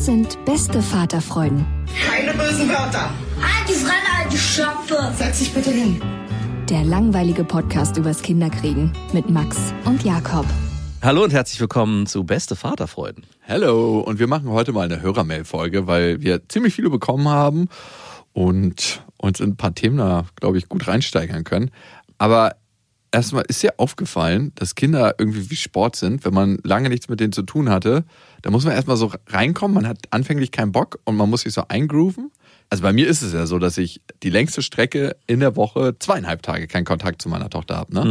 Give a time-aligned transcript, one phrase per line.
[0.00, 1.66] Das sind beste Vaterfreuden.
[2.06, 3.10] Keine bösen Wörter.
[3.36, 5.12] Alte Fremde, alte Schöpfe.
[5.14, 6.00] Setz dich bitte hin.
[6.70, 10.46] Der langweilige Podcast übers Kinderkriegen mit Max und Jakob.
[11.02, 13.26] Hallo und herzlich willkommen zu Beste Vaterfreuden.
[13.40, 17.68] Hello, und wir machen heute mal eine Hörermail-Folge, weil wir ziemlich viele bekommen haben
[18.32, 21.72] und uns in ein paar Themen da, glaube ich, gut reinsteigern können.
[22.16, 22.56] Aber
[23.12, 26.24] erstmal ist ja aufgefallen, dass Kinder irgendwie wie Sport sind.
[26.24, 28.04] Wenn man lange nichts mit denen zu tun hatte,
[28.42, 29.74] da muss man erstmal so reinkommen.
[29.74, 32.30] Man hat anfänglich keinen Bock und man muss sich so eingrooven.
[32.68, 35.96] Also bei mir ist es ja so, dass ich die längste Strecke in der Woche
[35.98, 37.92] zweieinhalb Tage keinen Kontakt zu meiner Tochter habe.
[37.94, 38.02] Ne?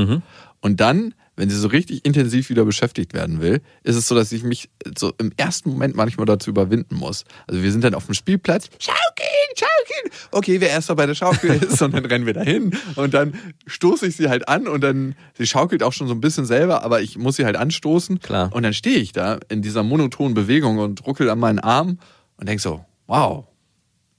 [0.60, 4.34] Und dann, wenn sie so richtig intensiv wieder beschäftigt werden will, ist es so, dass
[4.34, 7.24] ich mich so im ersten Moment manchmal dazu überwinden muss.
[7.48, 10.12] Also wir sind dann auf dem Spielplatz, schaukeln, schaukeln.
[10.32, 13.36] Okay, wer erster bei der Schaukel ist, und dann rennen wir dahin und dann
[13.68, 16.84] stoße ich sie halt an und dann, sie schaukelt auch schon so ein bisschen selber,
[16.84, 18.20] aber ich muss sie halt anstoßen.
[18.20, 18.54] Klar.
[18.54, 22.00] Und dann stehe ich da in dieser monotonen Bewegung und ruckel an meinen Arm
[22.36, 23.48] und denk so, wow,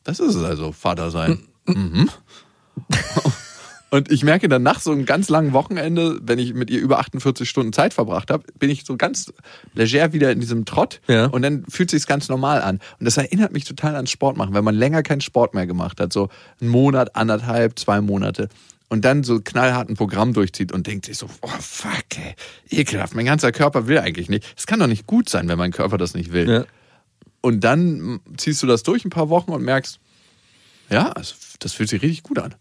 [0.04, 1.38] das ist es also, Vater sein.
[1.66, 2.08] mhm.
[3.90, 7.00] Und ich merke dann nach so einem ganz langen Wochenende, wenn ich mit ihr über
[7.00, 9.32] 48 Stunden Zeit verbracht habe, bin ich so ganz
[9.74, 11.26] leger wieder in diesem Trott Ja.
[11.26, 12.78] und dann fühlt sich ganz normal an.
[13.00, 16.00] Und das erinnert mich total an Sport machen, wenn man länger keinen Sport mehr gemacht
[16.00, 16.28] hat, so
[16.60, 18.48] einen Monat, anderthalb, zwei Monate
[18.88, 22.34] und dann so knallhart ein Programm durchzieht und denkt sich so, oh fuck, ey,
[22.80, 24.44] ekelhaft, mein ganzer Körper will eigentlich nicht.
[24.56, 26.48] Es kann doch nicht gut sein, wenn mein Körper das nicht will.
[26.48, 26.64] Ja.
[27.40, 29.98] Und dann ziehst du das durch ein paar Wochen und merkst,
[30.90, 31.12] ja,
[31.60, 32.54] das fühlt sich richtig gut an.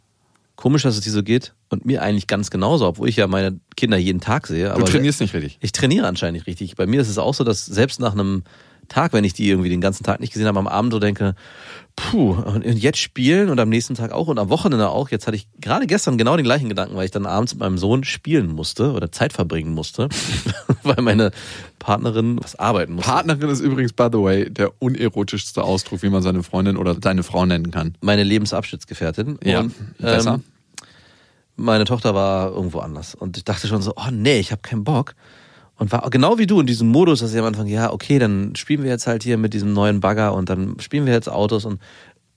[0.59, 3.61] Komisch, dass es dir so geht und mir eigentlich ganz genauso, obwohl ich ja meine
[3.77, 4.73] Kinder jeden Tag sehe.
[4.73, 5.57] Du trainierst nicht richtig.
[5.61, 6.75] Ich trainiere anscheinend nicht richtig.
[6.75, 8.43] Bei mir ist es auch so, dass selbst nach einem
[8.89, 11.35] Tag, wenn ich die irgendwie den ganzen Tag nicht gesehen habe, am Abend so denke,
[11.95, 15.09] puh, und jetzt spielen und am nächsten Tag auch und am Wochenende auch.
[15.09, 17.77] Jetzt hatte ich gerade gestern genau den gleichen Gedanken, weil ich dann abends mit meinem
[17.77, 20.09] Sohn spielen musste oder Zeit verbringen musste,
[20.83, 21.31] weil meine
[21.79, 23.09] Partnerin was arbeiten musste.
[23.09, 27.23] Partnerin ist übrigens, by the way, der unerotischste Ausdruck, wie man seine Freundin oder seine
[27.23, 27.95] Frau nennen kann.
[28.01, 29.39] meine Lebensabschnittsgefährtin.
[29.43, 30.35] Ja, und, besser.
[30.35, 30.43] Ähm,
[31.59, 33.15] meine Tochter war irgendwo anders.
[33.15, 35.15] Und ich dachte schon so, oh nee, ich habe keinen Bock.
[35.79, 38.53] Und war genau wie du in diesem Modus, dass ich am Anfang, ja, okay, dann
[38.55, 41.63] spielen wir jetzt halt hier mit diesem neuen Bagger und dann spielen wir jetzt Autos
[41.63, 41.79] und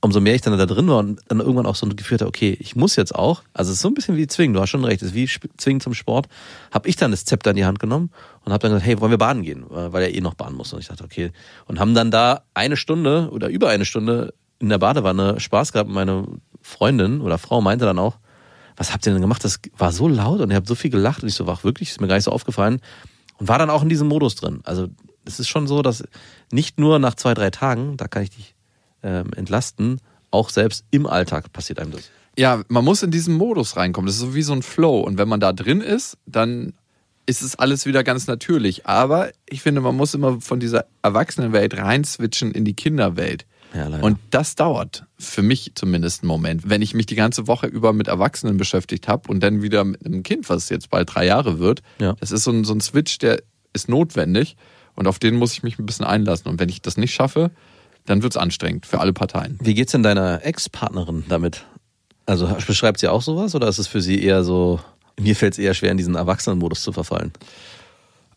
[0.00, 2.56] umso mehr ich dann da drin war und dann irgendwann auch so gefühlt habe, okay,
[2.60, 4.84] ich muss jetzt auch, also es ist so ein bisschen wie Zwingen, du hast schon
[4.84, 6.28] recht, es ist wie Zwingen zum Sport,
[6.70, 8.10] habe ich dann das Zepter in die Hand genommen
[8.44, 10.56] und habe dann gesagt, hey, wollen wir baden gehen, Äh, weil er eh noch baden
[10.56, 10.72] muss.
[10.72, 11.32] Und ich dachte, okay,
[11.66, 15.90] und haben dann da eine Stunde oder über eine Stunde in der Badewanne Spaß gehabt.
[15.90, 16.26] Meine
[16.60, 18.18] Freundin oder Frau meinte dann auch,
[18.76, 19.44] was habt ihr denn gemacht?
[19.44, 21.90] Das war so laut und ihr habt so viel gelacht und ich so, wach wirklich,
[21.90, 22.80] ist mir gar nicht so aufgefallen
[23.38, 24.60] und war dann auch in diesem Modus drin.
[24.64, 24.88] Also
[25.24, 26.04] es ist schon so, dass
[26.50, 28.54] nicht nur nach zwei, drei Tagen, da kann ich dich
[29.02, 30.00] ähm, entlasten,
[30.30, 32.10] auch selbst im Alltag passiert einem das.
[32.38, 34.06] Ja, man muss in diesen Modus reinkommen.
[34.06, 35.00] Das ist so wie so ein Flow.
[35.00, 36.72] Und wenn man da drin ist, dann
[37.26, 38.86] ist es alles wieder ganz natürlich.
[38.86, 43.46] Aber ich finde, man muss immer von dieser Erwachsenenwelt reinswitchen in die Kinderwelt.
[43.74, 44.02] Ja, leider.
[44.02, 46.68] Und das dauert für mich zumindest einen Moment.
[46.68, 50.04] Wenn ich mich die ganze Woche über mit Erwachsenen beschäftigt habe und dann wieder mit
[50.04, 52.14] einem Kind, was jetzt bald drei Jahre wird, Ja.
[52.20, 53.42] das ist so ein, so ein Switch, der
[53.72, 54.56] ist notwendig
[54.94, 56.48] und auf den muss ich mich ein bisschen einlassen.
[56.48, 57.50] Und wenn ich das nicht schaffe,
[58.04, 59.58] dann wird es anstrengend für alle Parteien.
[59.62, 61.64] Wie geht's denn deiner Ex-Partnerin damit?
[62.26, 64.80] Also beschreibt sie auch sowas oder ist es für sie eher so,
[65.18, 67.32] mir fällt es eher schwer, in diesen Erwachsenenmodus zu verfallen?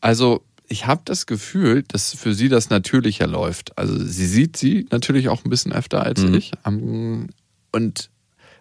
[0.02, 3.78] Also ich habe das Gefühl, dass für sie das natürlicher läuft.
[3.78, 6.34] Also sie sieht sie natürlich auch ein bisschen öfter als Mhm.
[6.36, 6.52] ich.
[6.66, 7.30] Ähm,
[7.72, 8.10] Und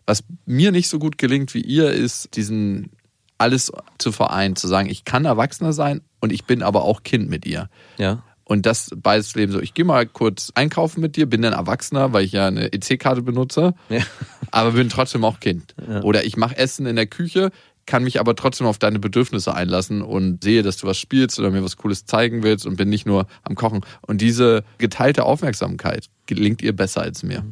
[0.06, 2.90] was mir nicht so gut gelingt wie ihr, ist diesen
[3.38, 7.30] alles zu vereinen, zu sagen, ich kann Erwachsener sein und ich bin aber auch Kind
[7.30, 7.68] mit ihr.
[7.96, 8.22] Ja.
[8.44, 12.12] Und das beides Leben so, ich gehe mal kurz einkaufen mit dir, bin dann Erwachsener,
[12.12, 14.02] weil ich ja eine EC-Karte benutze, Ja.
[14.50, 15.74] aber bin trotzdem auch Kind.
[16.02, 17.50] Oder ich mache Essen in der Küche,
[17.86, 21.50] kann mich aber trotzdem auf deine Bedürfnisse einlassen und sehe, dass du was spielst oder
[21.50, 23.84] mir was Cooles zeigen willst und bin nicht nur am Kochen.
[24.02, 27.44] Und diese geteilte Aufmerksamkeit gelingt ihr besser als mir.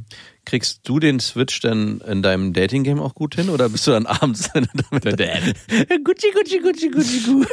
[0.44, 4.06] Kriegst du den Switch denn in deinem Dating-Game auch gut hin oder bist du dann
[4.06, 5.42] abends damit Der Dad.
[6.04, 7.46] Gucci, Gucci, Gucci, Gucci, Gucci.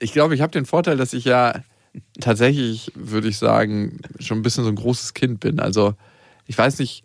[0.00, 1.62] Ich glaube, ich habe den Vorteil, dass ich ja
[2.20, 5.60] tatsächlich, würde ich sagen, schon ein bisschen so ein großes Kind bin.
[5.60, 5.94] Also
[6.46, 7.04] ich weiß nicht,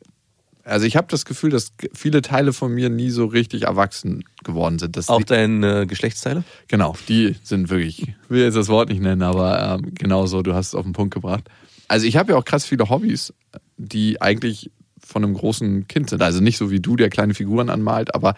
[0.66, 4.80] also ich habe das Gefühl, dass viele Teile von mir nie so richtig erwachsen geworden
[4.80, 4.98] sind.
[4.98, 6.44] Das Auch deine Geschlechtsteile?
[6.68, 10.42] Genau, die sind wirklich, ich will jetzt das Wort nicht nennen, aber ähm, genau so,
[10.42, 11.44] du hast es auf den Punkt gebracht.
[11.88, 13.34] Also ich habe ja auch krass viele Hobbys,
[13.78, 16.22] die eigentlich von einem großen Kind sind.
[16.24, 18.34] Also nicht so wie du, der kleine Figuren anmalt, aber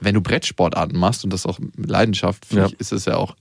[0.00, 2.66] wenn du Brettsportarten machst und das auch mit Leidenschaft, Ja.
[2.66, 3.34] ich, ist es ja auch.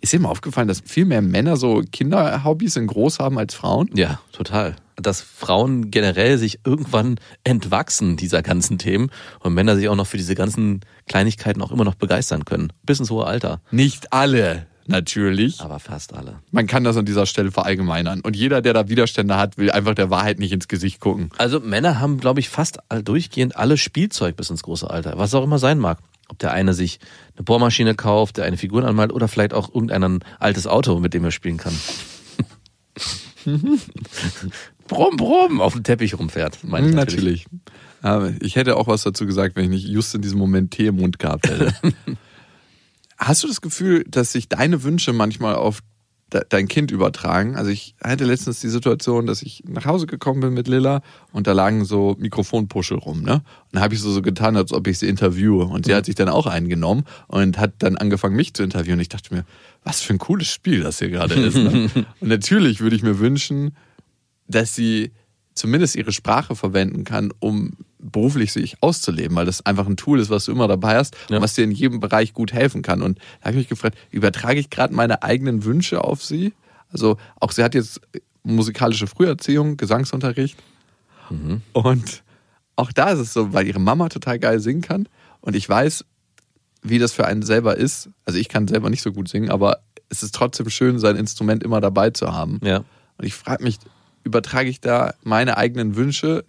[0.00, 3.90] Ist dir mal aufgefallen, dass viel mehr Männer so Kinderhobbys in groß haben als Frauen?
[3.94, 4.76] Ja, total.
[4.96, 9.10] Dass Frauen generell sich irgendwann entwachsen dieser ganzen Themen
[9.40, 12.72] und Männer sich auch noch für diese ganzen Kleinigkeiten auch immer noch begeistern können.
[12.82, 13.60] Bis ins hohe Alter.
[13.70, 15.60] Nicht alle, natürlich.
[15.60, 16.40] Aber fast alle.
[16.50, 18.20] Man kann das an dieser Stelle verallgemeinern.
[18.20, 21.30] Und jeder, der da Widerstände hat, will einfach der Wahrheit nicht ins Gesicht gucken.
[21.38, 25.14] Also Männer haben, glaube ich, fast durchgehend alle Spielzeug bis ins große Alter.
[25.16, 25.98] Was auch immer sein mag.
[26.30, 27.00] Ob der eine sich
[27.34, 31.24] eine Bohrmaschine kauft, der eine Figuren anmalt oder vielleicht auch irgendein altes Auto, mit dem
[31.24, 31.74] er spielen kann.
[34.86, 36.62] brumm, brumm, auf dem Teppich rumfährt.
[36.62, 37.46] Meine ich natürlich.
[38.02, 40.86] Aber ich hätte auch was dazu gesagt, wenn ich nicht just in diesem Moment Tee
[40.86, 41.74] im Mund gehabt hätte.
[43.18, 45.80] Hast du das Gefühl, dass sich deine Wünsche manchmal auf
[46.30, 47.56] dein Kind übertragen?
[47.56, 51.46] Also ich hatte letztens die Situation, dass ich nach Hause gekommen bin mit Lilla und
[51.46, 53.34] da lagen so Mikrofonpuschel rum, ne?
[53.34, 53.42] Und
[53.72, 55.64] dann habe ich so, so getan, als ob ich sie interviewe.
[55.64, 59.00] Und sie hat sich dann auch eingenommen und hat dann angefangen, mich zu interviewen.
[59.00, 59.44] Ich dachte mir,
[59.84, 61.56] was für ein cooles Spiel das hier gerade ist.
[61.56, 61.90] Ne?
[62.20, 63.76] und natürlich würde ich mir wünschen,
[64.48, 65.12] dass sie
[65.54, 67.72] zumindest ihre Sprache verwenden kann, um
[68.02, 71.36] beruflich sich auszuleben, weil das einfach ein Tool ist, was du immer dabei hast Ja.
[71.36, 73.02] und was dir in jedem Bereich gut helfen kann.
[73.02, 76.52] Und da habe ich mich gefragt, übertrage ich gerade meine eigenen Wünsche auf sie?
[76.92, 78.00] Also auch sie hat jetzt
[78.42, 80.56] musikalische Früherziehung, Gesangsunterricht
[81.72, 82.22] und
[82.76, 85.08] auch da ist es so, weil ihre Mama total geil singen kann
[85.42, 86.04] und ich weiß,
[86.82, 88.08] wie das für einen selber ist.
[88.24, 91.62] Also ich kann selber nicht so gut singen, aber es ist trotzdem schön, sein Instrument
[91.62, 92.58] immer dabei zu haben.
[92.64, 92.78] Ja.
[93.18, 93.78] Und ich frage mich,
[94.24, 96.44] übertrage ich da meine eigenen Wünsche,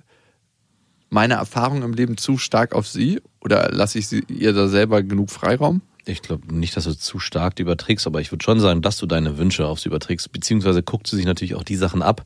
[1.12, 5.04] meine Erfahrungen im Leben zu stark auf sie oder lasse ich sie ihr da selber
[5.04, 5.82] genug Freiraum?
[6.06, 8.98] Ich glaube nicht, dass du zu stark die überträgst, aber ich würde schon sagen, dass
[8.98, 10.32] du deine Wünsche auf sie überträgst.
[10.32, 12.24] Beziehungsweise guckt sie sich natürlich auch die Sachen ab,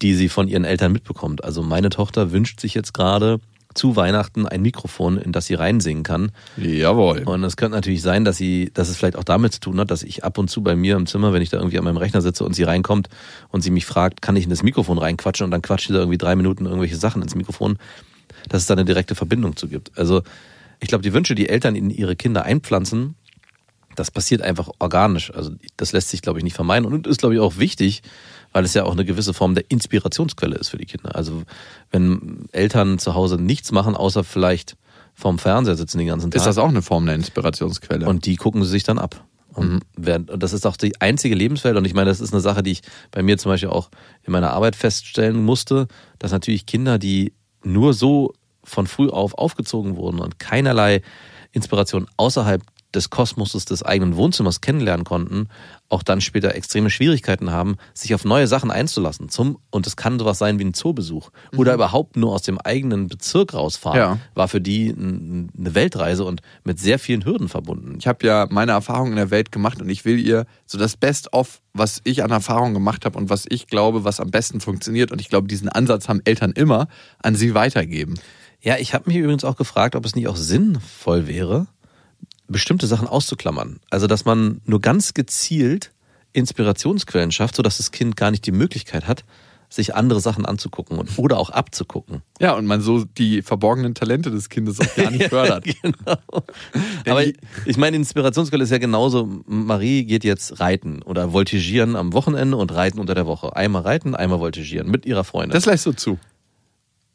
[0.00, 1.44] die sie von ihren Eltern mitbekommt.
[1.44, 3.38] Also meine Tochter wünscht sich jetzt gerade
[3.74, 6.32] zu Weihnachten ein Mikrofon, in das sie reinsingen kann.
[6.56, 7.22] Jawohl.
[7.24, 9.90] Und es könnte natürlich sein, dass sie, dass es vielleicht auch damit zu tun hat,
[9.90, 11.96] dass ich ab und zu bei mir im Zimmer, wenn ich da irgendwie an meinem
[11.96, 13.08] Rechner sitze und sie reinkommt
[13.48, 16.00] und sie mich fragt, kann ich in das Mikrofon reinquatschen und dann quatscht sie da
[16.00, 17.78] irgendwie drei Minuten irgendwelche Sachen ins Mikrofon,
[18.48, 19.96] dass es da eine direkte Verbindung zu gibt.
[19.96, 20.22] Also
[20.80, 23.14] ich glaube, die Wünsche, die Eltern in ihre Kinder einpflanzen,
[23.96, 25.32] das passiert einfach organisch.
[25.34, 28.02] Also das lässt sich, glaube ich, nicht vermeiden und ist, glaube ich, auch wichtig,
[28.52, 31.14] weil es ja auch eine gewisse Form der Inspirationsquelle ist für die Kinder.
[31.14, 31.42] Also
[31.90, 34.76] wenn Eltern zu Hause nichts machen, außer vielleicht
[35.14, 36.38] vorm Fernseher sitzen den ganzen Tag.
[36.38, 38.06] Ist das auch eine Form der Inspirationsquelle?
[38.06, 39.24] Und die gucken sie sich dann ab.
[39.54, 41.76] Und, werden, und das ist auch die einzige Lebenswelt.
[41.76, 43.90] Und ich meine, das ist eine Sache, die ich bei mir zum Beispiel auch
[44.22, 45.88] in meiner Arbeit feststellen musste,
[46.18, 48.32] dass natürlich Kinder, die nur so
[48.64, 51.02] von früh auf aufgezogen wurden und keinerlei
[51.52, 52.62] Inspiration außerhalb
[52.94, 55.48] des Kosmoses des eigenen Wohnzimmers kennenlernen konnten,
[55.88, 59.28] auch dann später extreme Schwierigkeiten haben, sich auf neue Sachen einzulassen.
[59.28, 61.30] Zum, und es kann sowas sein wie ein Zoobesuch.
[61.56, 64.18] Oder überhaupt nur aus dem eigenen Bezirk rausfahren, Ja.
[64.34, 67.96] war für die ein- eine Weltreise und mit sehr vielen Hürden verbunden.
[67.98, 70.96] ich habe ja meine Erfahrungen in der Welt gemacht und ich will ihr so das
[70.96, 75.10] Best-of, was ich an Erfahrungen gemacht habe und was ich glaube, was am besten funktioniert.
[75.12, 76.88] Und ich glaube, diesen Ansatz haben Eltern immer
[77.22, 78.14] an sie weitergeben.
[78.60, 81.66] Ja, ich habe mich übrigens auch gefragt, ob es nicht auch sinnvoll wäre,
[82.52, 83.80] bestimmte Sachen auszuklammern.
[83.90, 85.92] Also, dass man nur ganz gezielt
[86.32, 89.24] Inspirationsquellen schafft, sodass das Kind gar nicht die Möglichkeit hat,
[89.72, 92.22] sich andere Sachen anzugucken und, oder auch abzugucken.
[92.40, 95.64] Ja, und man so die verborgenen Talente des Kindes auch gar nicht fördert.
[95.64, 96.18] genau.
[97.08, 102.12] Aber ich, ich meine, Inspirationsquelle ist ja genauso, Marie geht jetzt reiten oder voltigieren am
[102.12, 103.56] Wochenende und reiten unter der Woche.
[103.56, 105.52] Einmal reiten, einmal voltigieren mit ihrer Freundin.
[105.52, 106.18] Das lässt du zu.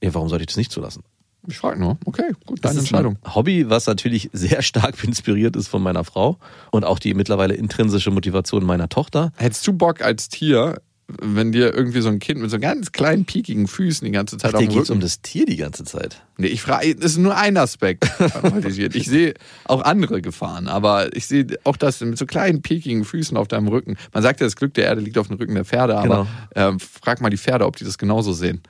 [0.01, 1.03] ja, warum sollte ich das nicht zulassen?
[1.47, 1.97] Ich frage nur.
[2.05, 3.17] Okay, gut, deine Entscheidung.
[3.33, 6.37] Hobby, was natürlich sehr stark inspiriert ist von meiner Frau
[6.71, 9.31] und auch die mittlerweile intrinsische Motivation meiner Tochter.
[9.37, 10.81] Hättest du Bock als Tier
[11.21, 14.51] wenn dir irgendwie so ein Kind mit so ganz kleinen, piekigen Füßen die ganze Zeit
[14.51, 14.97] Dir auf dem geht es Rücken...
[14.97, 16.21] um das Tier die ganze Zeit.
[16.37, 18.09] Nee, ich frage, das ist nur ein Aspekt.
[18.93, 23.37] ich sehe auch andere Gefahren, aber ich sehe auch das mit so kleinen, piekigen Füßen
[23.37, 23.95] auf deinem Rücken.
[24.13, 26.79] Man sagt ja, das Glück der Erde liegt auf dem Rücken der Pferde, aber ähm,
[26.79, 28.61] frag mal die Pferde, ob die das genauso sehen.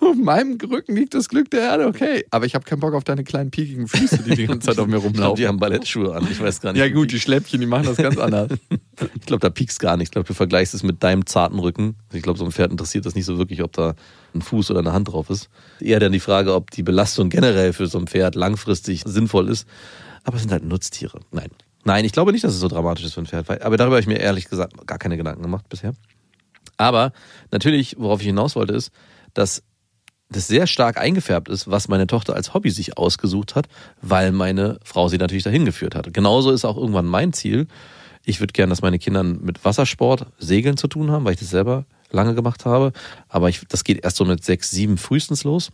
[0.00, 2.24] Auf meinem Rücken liegt das Glück der Erde, okay.
[2.30, 4.86] Aber ich habe keinen Bock auf deine kleinen, piekigen Füße, die die ganze Zeit auf
[4.86, 5.36] mir Ich glaube, rumlaufen.
[5.36, 6.26] die haben Ballettschuhe an.
[6.30, 6.80] Ich weiß gar nicht.
[6.80, 8.50] Ja gut, die Schläppchen, die machen das ganz anders.
[9.14, 10.08] Ich glaube, da piekst gar nicht.
[10.08, 11.94] Ich glaube, du vergleichst es mit deinem zarten Rücken.
[12.12, 13.94] Ich glaube, so ein Pferd interessiert das nicht so wirklich, ob da
[14.34, 15.48] ein Fuß oder eine Hand drauf ist.
[15.78, 19.68] Eher dann die Frage, ob die Belastung generell für so ein Pferd langfristig sinnvoll ist.
[20.24, 21.20] Aber es sind halt Nutztiere.
[21.30, 21.50] Nein.
[21.84, 23.62] Nein, ich glaube nicht, dass es so dramatisch ist für ein Pferd.
[23.62, 25.92] Aber darüber habe ich mir ehrlich gesagt gar keine Gedanken gemacht bisher.
[26.76, 27.12] Aber
[27.52, 28.90] natürlich, worauf ich hinaus wollte, ist,
[29.34, 29.62] dass
[30.30, 33.68] das sehr stark eingefärbt ist, was meine Tochter als Hobby sich ausgesucht hat,
[34.02, 36.12] weil meine Frau sie natürlich dahin geführt hat.
[36.12, 37.66] Genauso ist auch irgendwann mein Ziel.
[38.24, 41.50] Ich würde gerne, dass meine Kinder mit Wassersport, Segeln zu tun haben, weil ich das
[41.50, 42.92] selber lange gemacht habe.
[43.28, 45.70] Aber ich, das geht erst so mit sechs, sieben frühestens los.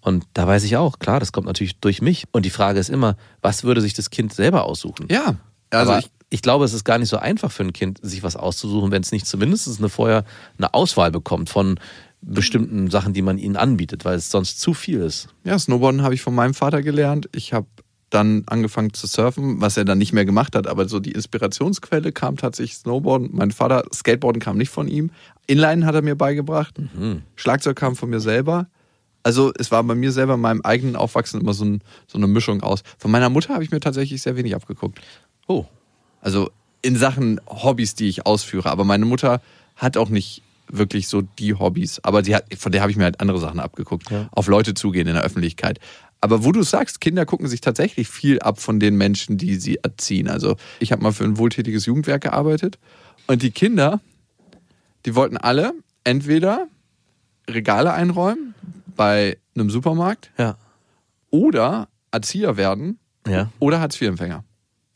[0.00, 2.24] Und da weiß ich auch, klar, das kommt natürlich durch mich.
[2.32, 5.06] Und die Frage ist immer, was würde sich das Kind selber aussuchen?
[5.10, 5.36] Ja,
[5.70, 8.22] also Aber ich, ich, glaube, es ist gar nicht so einfach für ein Kind, sich
[8.22, 10.24] was auszusuchen, wenn es nicht zumindest eine vorher
[10.58, 11.80] eine Auswahl bekommt von
[12.28, 15.28] bestimmten Sachen, die man ihnen anbietet, weil es sonst zu viel ist.
[15.44, 17.28] Ja, Snowboarden habe ich von meinem Vater gelernt.
[17.34, 17.66] Ich habe
[18.10, 22.12] dann angefangen zu surfen, was er dann nicht mehr gemacht hat, aber so die Inspirationsquelle
[22.12, 23.30] kam tatsächlich Snowboarden.
[23.32, 25.10] Mein Vater, Skateboarden kam nicht von ihm.
[25.46, 26.74] Inline hat er mir beigebracht.
[27.36, 28.66] Schlagzeug kam von mir selber.
[29.22, 32.28] Also es war bei mir selber in meinem eigenen Aufwachsen immer so, ein, so eine
[32.28, 32.82] Mischung aus.
[32.98, 35.00] Von meiner Mutter habe ich mir tatsächlich sehr wenig abgeguckt.
[35.48, 35.64] Oh,
[36.20, 36.50] Also
[36.82, 38.70] in Sachen Hobbys, die ich ausführe.
[38.70, 39.40] Aber meine Mutter
[39.74, 42.00] hat auch nicht wirklich so die Hobbys.
[42.00, 44.10] Aber sie hat, von der habe ich mir halt andere Sachen abgeguckt.
[44.10, 44.28] Ja.
[44.32, 45.78] Auf Leute zugehen in der Öffentlichkeit.
[46.20, 49.76] Aber wo du sagst, Kinder gucken sich tatsächlich viel ab von den Menschen, die sie
[49.76, 50.28] erziehen.
[50.28, 52.78] Also ich habe mal für ein wohltätiges Jugendwerk gearbeitet.
[53.26, 54.00] Und die Kinder,
[55.04, 56.68] die wollten alle entweder
[57.48, 58.54] Regale einräumen
[58.96, 60.56] bei einem Supermarkt ja.
[61.30, 63.50] oder Erzieher werden Ja.
[63.58, 64.42] oder Hartz-IV-Empfänger.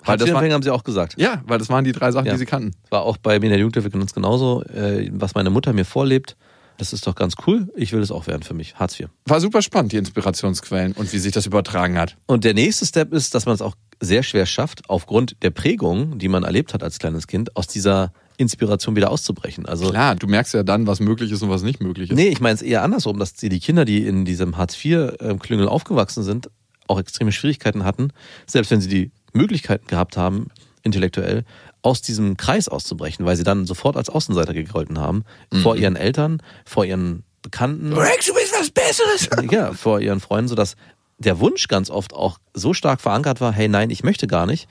[0.04, 1.14] Weil das war, haben sie auch gesagt.
[1.18, 2.32] ja, weil das waren die drei Sachen, Ja.
[2.32, 2.72] die sie kannten.
[2.90, 4.62] War auch bei mir in der Jugendhilfe ganz genauso.
[4.64, 6.36] Äh, was meine Mutter mir vorlebt,
[6.78, 7.68] das ist doch ganz cool.
[7.76, 8.76] Ich will es auch werden für mich.
[8.76, 9.08] Hartz IV.
[9.26, 12.16] War super spannend, die Inspirationsquellen und wie sich das übertragen hat.
[12.26, 16.18] Und der nächste Step ist, dass man es auch sehr schwer schafft, aufgrund der Prägung,
[16.18, 19.66] die man erlebt hat als kleines Kind, aus dieser Inspiration wieder auszubrechen.
[19.66, 22.16] Also Klar, du merkst ja dann, was möglich ist und was nicht möglich ist.
[22.16, 26.22] Nee, ich meine es eher andersrum, dass die, die Kinder, die in diesem Hartz-IV-Klüngel aufgewachsen
[26.22, 26.48] sind,
[26.86, 28.08] auch extreme Schwierigkeiten hatten,
[28.46, 30.48] selbst wenn sie die Möglichkeiten gehabt haben,
[30.82, 31.44] intellektuell,
[31.82, 35.24] aus diesem Kreis auszubrechen, weil sie dann sofort als Außenseiter gegolten haben,
[35.62, 39.30] vor ihren Eltern, vor ihren Bekannten, Rex, du bist was Besseres!
[39.50, 40.76] ja, vor ihren Freunden, sodass
[41.16, 44.68] der Wunsch ganz oft auch so stark verankert war, hey nein, ich möchte gar nicht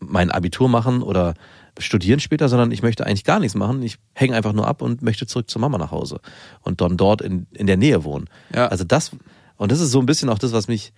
[0.00, 1.34] mein Abitur machen oder
[1.78, 3.82] studieren später, sondern ich möchte eigentlich gar nichts machen.
[3.82, 6.20] Ich hänge einfach nur ab und möchte zurück zur Mama nach Hause
[6.62, 8.28] und dann dort in, in der Nähe wohnen.
[8.54, 8.66] Ja.
[8.66, 9.12] Also das,
[9.58, 10.92] und das ist so ein bisschen auch das, was mich,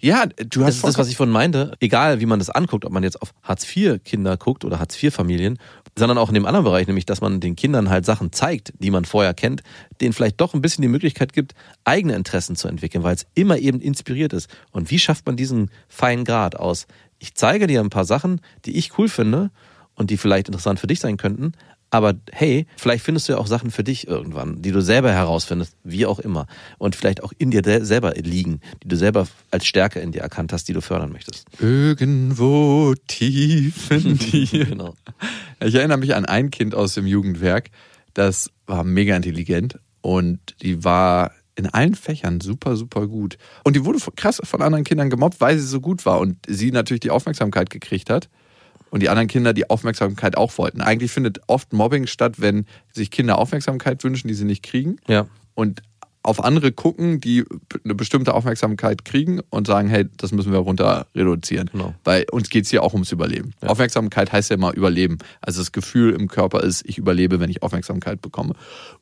[0.00, 2.84] Ja, du das hast ist das, was ich von meinte, egal wie man das anguckt,
[2.84, 5.58] ob man jetzt auf Hartz-IV-Kinder guckt oder Hartz-IV-Familien,
[5.96, 8.90] sondern auch in dem anderen Bereich, nämlich, dass man den Kindern halt Sachen zeigt, die
[8.90, 9.62] man vorher kennt,
[10.00, 13.56] denen vielleicht doch ein bisschen die Möglichkeit gibt, eigene Interessen zu entwickeln, weil es immer
[13.56, 14.50] eben inspiriert ist.
[14.72, 16.86] Und wie schafft man diesen feinen Grad aus?
[17.18, 19.50] Ich zeige dir ein paar Sachen, die ich cool finde
[19.94, 21.52] und die vielleicht interessant für dich sein könnten,
[21.90, 25.76] aber hey, vielleicht findest du ja auch Sachen für dich irgendwann, die du selber herausfindest,
[25.84, 26.46] wie auch immer.
[26.78, 30.52] Und vielleicht auch in dir selber liegen, die du selber als Stärke in dir erkannt
[30.52, 31.46] hast, die du fördern möchtest.
[31.60, 34.66] Irgendwo tief in dir.
[34.66, 34.94] genau.
[35.64, 37.70] Ich erinnere mich an ein Kind aus dem Jugendwerk,
[38.14, 43.38] das war mega intelligent und die war in allen Fächern super, super gut.
[43.64, 46.70] Und die wurde krass von anderen Kindern gemobbt, weil sie so gut war und sie
[46.70, 48.28] natürlich die Aufmerksamkeit gekriegt hat.
[48.96, 50.80] Und die anderen Kinder die Aufmerksamkeit auch wollten.
[50.80, 54.96] Eigentlich findet oft Mobbing statt, wenn sich Kinder Aufmerksamkeit wünschen, die sie nicht kriegen.
[55.06, 55.26] Ja.
[55.54, 55.82] Und
[56.26, 57.44] auf andere gucken, die
[57.84, 61.70] eine bestimmte Aufmerksamkeit kriegen und sagen, hey, das müssen wir runter reduzieren.
[61.72, 61.94] Genau.
[62.04, 63.52] Weil uns geht's hier auch ums Überleben.
[63.62, 63.68] Ja.
[63.68, 65.18] Aufmerksamkeit heißt ja immer Überleben.
[65.40, 68.54] Also das Gefühl im Körper ist, ich überlebe, wenn ich Aufmerksamkeit bekomme.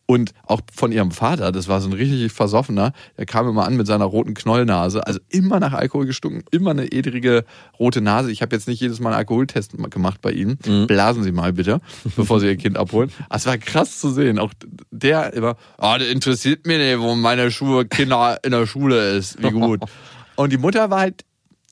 [0.06, 3.76] Und auch von ihrem Vater, das war so ein richtig versoffener, der kam immer an
[3.76, 7.44] mit seiner roten Knollnase, also immer nach Alkohol gestunken, immer eine edrige
[7.78, 8.30] rote Nase.
[8.30, 10.58] Ich habe jetzt nicht jedes Mal einen Alkoholtest gemacht bei ihm.
[10.86, 11.80] Blasen Sie mal bitte,
[12.16, 13.10] bevor Sie Ihr Kind abholen.
[13.30, 14.38] Es war krass zu sehen.
[14.38, 14.52] Auch
[14.90, 19.42] der immer, ah, das interessiert mich nicht, wo meine Schuhe Kinder in der Schule ist.
[19.42, 19.80] Wie gut.
[20.36, 21.24] Und die Mutter war halt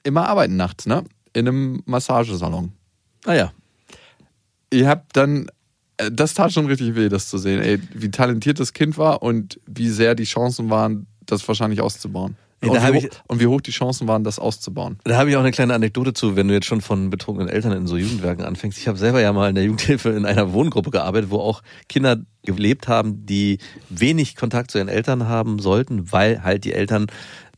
[0.05, 1.05] immer arbeiten nachts, ne?
[1.33, 2.73] In einem Massagesalon.
[3.25, 3.53] Ah ja.
[4.71, 5.49] Ihr habt dann,
[5.97, 9.23] äh, das tat schon richtig weh, das zu sehen, ey, wie talentiert das Kind war
[9.23, 12.37] und wie sehr die Chancen waren, das wahrscheinlich auszubauen.
[12.63, 14.99] Ey, und, wie hoch, ich- und wie hoch die Chancen waren, das auszubauen.
[15.05, 17.73] Da habe ich auch eine kleine Anekdote zu, wenn du jetzt schon von betrunkenen Eltern
[17.73, 18.79] in so Jugendwerken anfängst.
[18.79, 22.19] Ich habe selber ja mal in der Jugendhilfe in einer Wohngruppe gearbeitet, wo auch Kinder
[22.45, 27.07] gelebt haben, die wenig Kontakt zu ihren Eltern haben sollten, weil halt die Eltern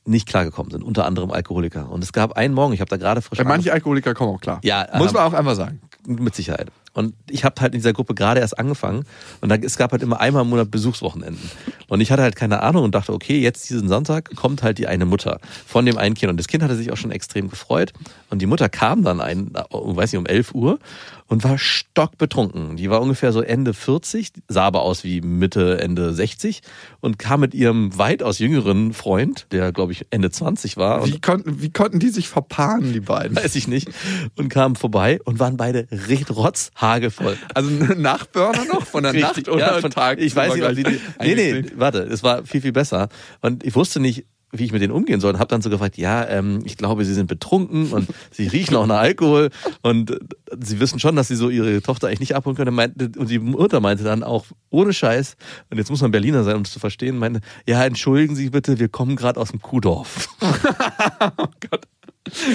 [0.07, 1.91] nicht klargekommen sind, unter anderem Alkoholiker.
[1.91, 4.41] Und es gab einen Morgen, ich habe da gerade frisch Bei manche Alkoholiker kommen auch
[4.41, 4.61] klar.
[4.63, 5.81] Ja, Muss ähm, man auch einfach sagen.
[6.07, 6.71] mit Sicherheit.
[6.95, 9.05] Und ich habe halt in dieser Gruppe gerade erst angefangen
[9.41, 11.51] und da, es gab halt immer einmal im Monat Besuchswochenenden.
[11.89, 14.87] Und ich hatte halt keine Ahnung und dachte, okay, jetzt diesen Sonntag kommt halt die
[14.87, 16.31] eine Mutter von dem einen Kind.
[16.31, 17.93] Und das Kind hatte sich auch schon extrem gefreut.
[18.31, 20.79] Und die Mutter kam dann ein, weiß nicht, um 11 Uhr
[21.27, 22.77] und war stockbetrunken.
[22.77, 26.61] Die war ungefähr so Ende 40, sah aber aus wie Mitte, Ende 60
[27.01, 31.07] und kam mit ihrem weitaus jüngeren Freund, der glaube ich Ende 20 war.
[31.07, 33.37] Wie konnten, wie konnten die sich verpaaren, die beiden?
[33.37, 33.89] weiß ich nicht,
[34.37, 37.39] und kamen vorbei und waren beide recht rotzhagelvoll.
[37.55, 40.21] Also ein Nachburner noch von der Nacht oder ja, von, Tag?
[40.21, 40.85] Ich weiß nicht, ob die,
[41.21, 43.09] nee, nee, warte, es war viel, viel besser.
[43.41, 44.27] Und ich wusste nicht,
[44.59, 47.05] wie ich mit denen umgehen soll und habe dann so gefragt, ja, ähm, ich glaube,
[47.05, 49.51] sie sind betrunken und sie riechen auch nach Alkohol
[49.83, 50.19] und äh,
[50.61, 52.79] sie wissen schon, dass sie so ihre Tochter eigentlich nicht abholen können.
[53.17, 55.37] Und die Mutter meinte dann auch, ohne Scheiß,
[55.71, 58.79] und jetzt muss man Berliner sein, um es zu verstehen, meinte, ja, entschuldigen Sie bitte,
[58.79, 60.29] wir kommen gerade aus dem Kuhdorf.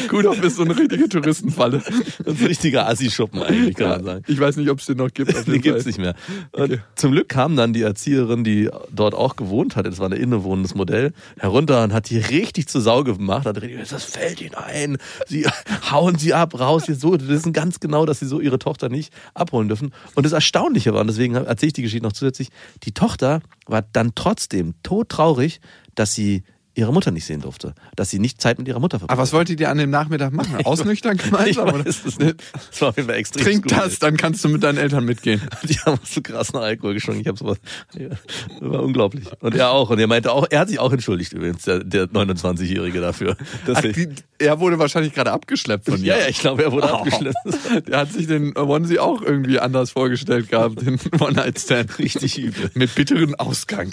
[0.07, 1.83] Kudorf ist so eine richtige Touristenfalle.
[2.25, 4.23] Ein richtiger Assi-Schuppen eigentlich, kann man sagen.
[4.27, 5.29] Ich weiß nicht, ob es den noch gibt.
[5.47, 5.89] Den gibt's Fall.
[5.89, 6.15] nicht mehr.
[6.51, 6.79] Okay.
[6.95, 10.73] zum Glück kam dann die Erzieherin, die dort auch gewohnt hatte, das war ein innewohnendes
[10.73, 13.45] Modell, herunter und hat die richtig zur Sau gemacht.
[13.45, 14.97] Hat richtig, das fällt ihnen ein.
[15.27, 15.45] Sie
[15.91, 16.85] hauen sie ab, raus.
[16.85, 17.11] Hier so.
[17.11, 19.93] Wir wissen ganz genau, dass sie so ihre Tochter nicht abholen dürfen.
[20.15, 22.49] Und das Erstaunliche war, und deswegen erzähle ich die Geschichte noch zusätzlich,
[22.83, 25.61] die Tochter war dann trotzdem todtraurig,
[25.95, 26.43] dass sie
[26.75, 27.73] ihre Mutter nicht sehen durfte.
[27.95, 30.31] Dass sie nicht Zeit mit ihrer Mutter verbracht Aber was wolltet ihr an dem Nachmittag
[30.33, 30.55] machen?
[30.65, 31.69] Ausnüchtern Ich gemeinsam?
[31.69, 31.85] oder?
[31.85, 32.35] es nicht.
[32.69, 35.41] Das war auf jeden Fall extrem Trink das, dann kannst du mit deinen Eltern mitgehen.
[35.63, 37.21] Die haben so krass nach Alkohol geschwungen.
[37.21, 37.57] Ich habe sowas.
[37.97, 38.19] Ja, das
[38.61, 39.25] war unglaublich.
[39.41, 39.89] Und er auch.
[39.89, 43.35] Und er meinte auch, er hat sich auch entschuldigt übrigens, der, der 29-Jährige dafür.
[43.65, 44.07] Dass Ach, er- die,
[44.37, 46.21] er wurde wahrscheinlich gerade abgeschleppt von ja, dir.
[46.23, 46.97] ja, ich glaube, er wurde Oh.
[46.97, 47.35] abgeschleppt.
[47.89, 51.99] Der hat sich den Onesie auch irgendwie anders vorgestellt gehabt, den One-Night-Stand.
[51.99, 52.71] Richtig übel.
[52.73, 53.91] Mit bitteren Ausgang.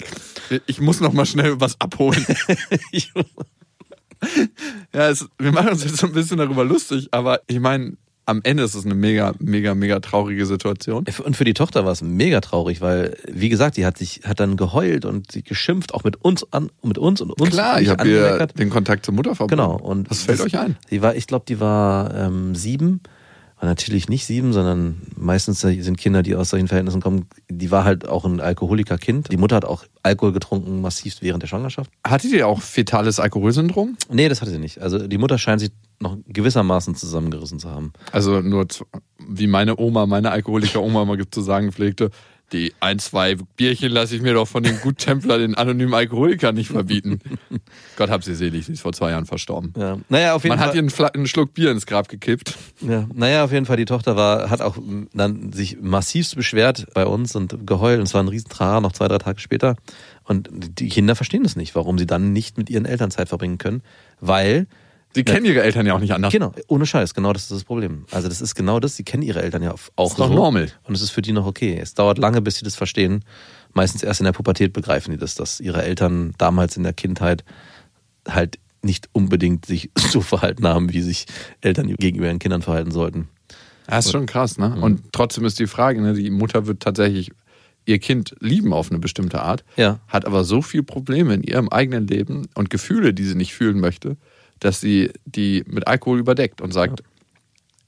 [0.67, 2.25] Ich muss noch mal schnell was abholen.
[4.93, 8.41] Ja, es, wir machen uns jetzt so ein bisschen darüber lustig, aber ich meine, am
[8.43, 11.05] Ende ist es eine mega, mega, mega traurige Situation.
[11.23, 14.39] Und für die Tochter war es mega traurig, weil, wie gesagt, die hat sich, hat
[14.39, 17.51] dann geheult und sie geschimpft, auch mit uns an, mit uns und uns.
[17.51, 19.61] Klar, ich habe den Kontakt zur Mutter verbunden.
[19.63, 19.77] Genau.
[19.79, 20.75] Und Was fällt das- euch ein?
[20.89, 23.01] Die war, ich glaube, die war ähm, sieben.
[23.59, 27.25] War natürlich nicht sieben, sondern meistens sind Kinder, die aus solchen Verhältnissen kommen.
[27.49, 29.31] Die war halt auch ein Alkoholikerkind.
[29.31, 31.89] Die Mutter hat auch Alkohol getrunken, massiv während der Schwangerschaft.
[32.05, 33.97] Hattet ihr auch fetales Alkoholsyndrom?
[34.11, 34.79] Nee, das hatte sie nicht.
[34.79, 37.93] Also die Mutter scheint sich noch gewissermaßen zusammengerissen zu haben.
[38.11, 38.67] Also nur
[39.27, 42.11] wie meine Oma, meine Alkoholiker-Oma immer zu sagen pflegte,
[42.53, 46.69] die ein, zwei Bierchen lasse ich mir doch von den Guttempler, den anonymen Alkoholikern nicht
[46.69, 47.19] verbieten.
[47.97, 49.73] Gott hab sie selig, sie ist vor zwei Jahren verstorben.
[49.77, 49.97] Ja.
[50.07, 50.69] Naja, auf jeden Man Fall.
[50.69, 52.57] hat ihr einen, einen Schluck Bier ins Grab gekippt.
[52.81, 54.77] Ja, naja, auf jeden Fall, die Tochter war, hat auch
[55.13, 57.99] dann sich massivst beschwert bei uns und geheult.
[57.99, 59.75] Und es war ein Riesentrara noch zwei, drei Tage später.
[60.23, 63.57] Und die Kinder verstehen das nicht, warum sie dann nicht mit ihren Eltern Zeit verbringen
[63.57, 63.81] können.
[64.21, 64.67] Weil,
[65.17, 66.31] Sie kennen ihre Eltern ja auch nicht anders.
[66.31, 68.05] genau, ohne Scheiß, genau das ist das Problem.
[68.11, 70.33] Also das ist genau das, sie kennen ihre Eltern ja auch Ist doch so.
[70.33, 70.71] normal.
[70.83, 71.77] Und es ist für die noch okay.
[71.81, 73.23] Es dauert lange, bis sie das verstehen.
[73.73, 77.43] Meistens erst in der Pubertät begreifen die das, dass ihre Eltern damals in der Kindheit
[78.27, 81.25] halt nicht unbedingt sich so verhalten haben, wie sich
[81.61, 83.27] Eltern gegenüber ihren Kindern verhalten sollten.
[83.87, 84.63] Das ist schon krass, Mhm.
[84.69, 84.81] ne?
[84.81, 86.13] Und trotzdem ist die Frage, ne?
[86.13, 87.31] die Mutter wird tatsächlich
[87.85, 89.99] ihr Kind lieben auf eine bestimmte Art, Ja.
[90.09, 93.79] hat aber so viel Probleme in ihrem eigenen Leben und Gefühle, die sie nicht fühlen
[93.79, 94.17] möchte,
[94.59, 97.03] dass sie die mit Alkohol überdeckt und sagt,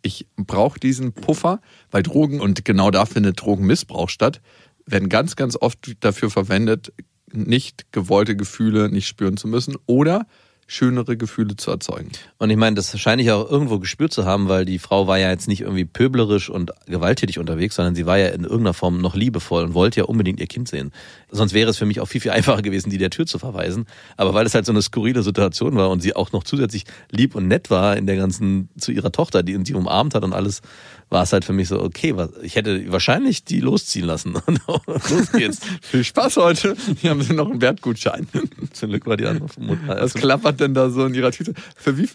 [0.01, 4.41] ich brauche diesen Puffer, weil Drogen, und genau da findet Drogenmissbrauch statt,
[4.85, 6.93] werden ganz, ganz oft dafür verwendet,
[7.31, 10.25] nicht gewollte Gefühle nicht spüren zu müssen oder
[10.69, 12.11] schönere Gefühle zu erzeugen.
[12.37, 15.17] Und ich meine, das scheine ich auch irgendwo gespürt zu haben, weil die Frau war
[15.17, 19.01] ja jetzt nicht irgendwie pöblerisch und gewalttätig unterwegs, sondern sie war ja in irgendeiner Form
[19.01, 20.91] noch liebevoll und wollte ja unbedingt ihr Kind sehen.
[21.31, 23.87] Sonst wäre es für mich auch viel, viel einfacher gewesen, die der Tür zu verweisen.
[24.15, 27.33] Aber weil es halt so eine skurrile Situation war und sie auch noch zusätzlich lieb
[27.33, 30.61] und nett war in der ganzen, zu ihrer Tochter, die sie umarmt hat und alles,
[31.09, 34.33] war es halt für mich so, okay, was, ich hätte wahrscheinlich die losziehen lassen.
[34.87, 35.59] Los geht's.
[35.81, 36.75] Viel Spaß heute.
[37.01, 38.27] Hier haben sie noch einen Wertgutschein.
[38.73, 39.87] Zum Glück war die andere Mutter.
[39.87, 41.53] Was klappert denn da so in ihrer Tüte?
[41.75, 42.07] Für wie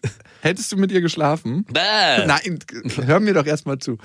[0.43, 1.65] hättest du mit ihr geschlafen?
[1.73, 2.27] Bäh.
[2.27, 2.59] Nein,
[3.05, 3.99] hör mir doch erstmal zu.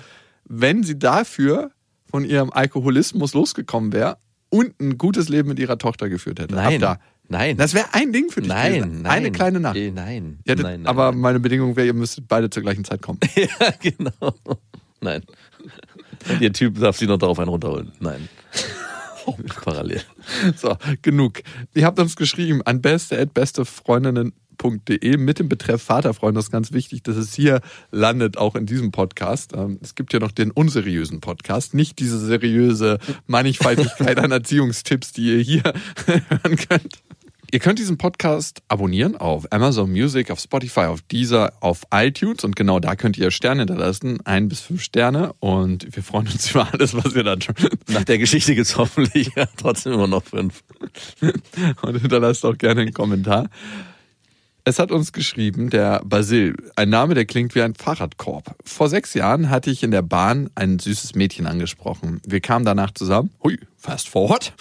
[0.45, 1.69] Wenn sie dafür
[2.09, 4.17] von ihrem Alkoholismus losgekommen wäre
[4.49, 6.55] und ein gutes Leben mit ihrer Tochter geführt hätte.
[6.55, 6.99] Nein, Ab da.
[7.27, 7.55] nein.
[7.57, 8.49] Das wäre ein Ding für dich.
[8.49, 9.01] Nein, gewesen.
[9.03, 9.11] nein.
[9.11, 9.75] Eine kleine Nacht.
[9.75, 11.19] Nein, hättet- nein, nein, aber nein.
[11.21, 13.19] meine Bedingung wäre, ihr müsstet beide zur gleichen Zeit kommen.
[13.35, 14.33] Ja, genau.
[15.01, 15.23] Nein.
[16.29, 17.91] Und ihr Typ darf sie noch darauf einen runterholen.
[17.99, 18.29] Nein.
[19.63, 20.01] Parallel.
[20.55, 21.41] So, genug.
[21.75, 26.35] Ihr habt uns geschrieben an beste.bestefreundinnen.de mit dem Betreff Vaterfreund.
[26.35, 29.53] Das ist ganz wichtig, dass es hier landet, auch in diesem Podcast.
[29.55, 35.35] Ähm, Es gibt ja noch den unseriösen Podcast, nicht diese seriöse Mannigfaltigkeit an Erziehungstipps, die
[35.35, 35.63] ihr hier
[36.07, 37.01] hören könnt.
[37.51, 42.55] Ihr könnt diesen Podcast abonnieren auf Amazon Music, auf Spotify, auf Deezer, auf iTunes und
[42.55, 46.71] genau da könnt ihr Sterne hinterlassen, ein bis fünf Sterne und wir freuen uns über
[46.71, 47.55] alles, was ihr dann schon
[47.87, 50.63] Nach der Geschichte gibt es hoffentlich ja, trotzdem immer noch fünf.
[51.81, 53.49] und hinterlasst auch gerne einen Kommentar.
[54.69, 58.55] Es hat uns geschrieben, der Basil, ein Name, der klingt wie ein Fahrradkorb.
[58.63, 62.21] Vor sechs Jahren hatte ich in der Bahn ein süßes Mädchen angesprochen.
[62.23, 63.31] Wir kamen danach zusammen.
[63.43, 64.53] Hui, fast forward.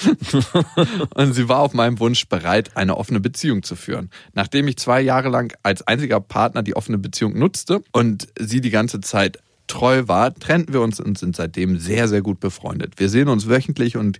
[1.15, 4.09] und sie war auf meinem Wunsch bereit, eine offene Beziehung zu führen.
[4.33, 8.71] Nachdem ich zwei Jahre lang als einziger Partner die offene Beziehung nutzte und sie die
[8.71, 12.95] ganze Zeit treu war, trennten wir uns und sind seitdem sehr, sehr gut befreundet.
[12.97, 14.19] Wir sehen uns wöchentlich und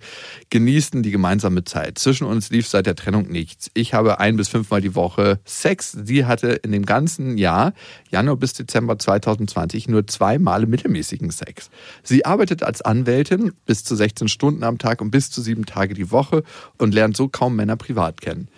[0.51, 1.99] genießen die gemeinsame Zeit.
[1.99, 3.71] Zwischen uns lief seit der Trennung nichts.
[3.75, 5.93] Ich habe ein bis fünfmal die Woche Sex.
[6.05, 7.73] Sie hatte in dem ganzen Jahr,
[8.11, 11.71] Januar bis Dezember 2020, nur zwei Male mittelmäßigen Sex.
[12.03, 15.95] Sie arbeitet als Anwältin bis zu 16 Stunden am Tag und bis zu sieben Tage
[15.95, 16.45] die Woche
[16.77, 18.49] und lernt so kaum Männer privat kennen.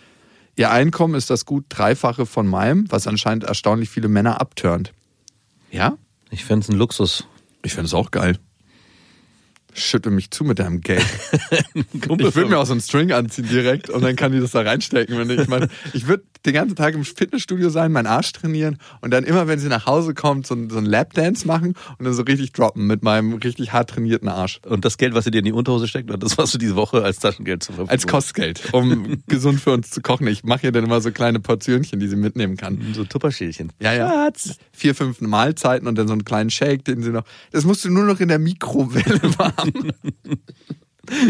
[0.56, 4.92] Ihr Einkommen ist das gut Dreifache von meinem, was anscheinend erstaunlich viele Männer abturnt.
[5.70, 5.96] Ja?
[6.30, 7.26] Ich fände es ein Luxus.
[7.62, 8.38] Ich finde es auch geil.
[9.72, 11.04] Schütte mich zu mit deinem Geld.
[11.92, 14.62] Ich würde mir auch so einen String anziehen direkt und dann kann die das da
[14.62, 15.16] reinstecken.
[15.16, 18.78] Wenn ich ich meine, ich würde den ganzen Tag im Fitnessstudio sein, meinen Arsch trainieren
[19.00, 22.04] und dann immer, wenn sie nach Hause kommt, so, einen- so einen Lapdance machen und
[22.04, 24.60] dann so richtig droppen mit meinem richtig hart trainierten Arsch.
[24.66, 27.02] Und das Geld, was sie dir in die Unterhose steckt, das, was du diese Woche
[27.04, 30.26] als Taschengeld zur Verfügung Als Kostgeld, um gesund für uns zu kochen.
[30.26, 32.78] Ich mache ihr dann immer so kleine Portionchen, die sie mitnehmen kann.
[32.94, 33.72] So Tupperschälchen.
[33.80, 34.08] Ja, ja.
[34.08, 34.56] Schatz.
[34.72, 37.24] Vier, fünf Mahlzeiten und dann so einen kleinen Shake, den sie noch.
[37.52, 39.72] Das musst du nur noch in der Mikrowelle warm.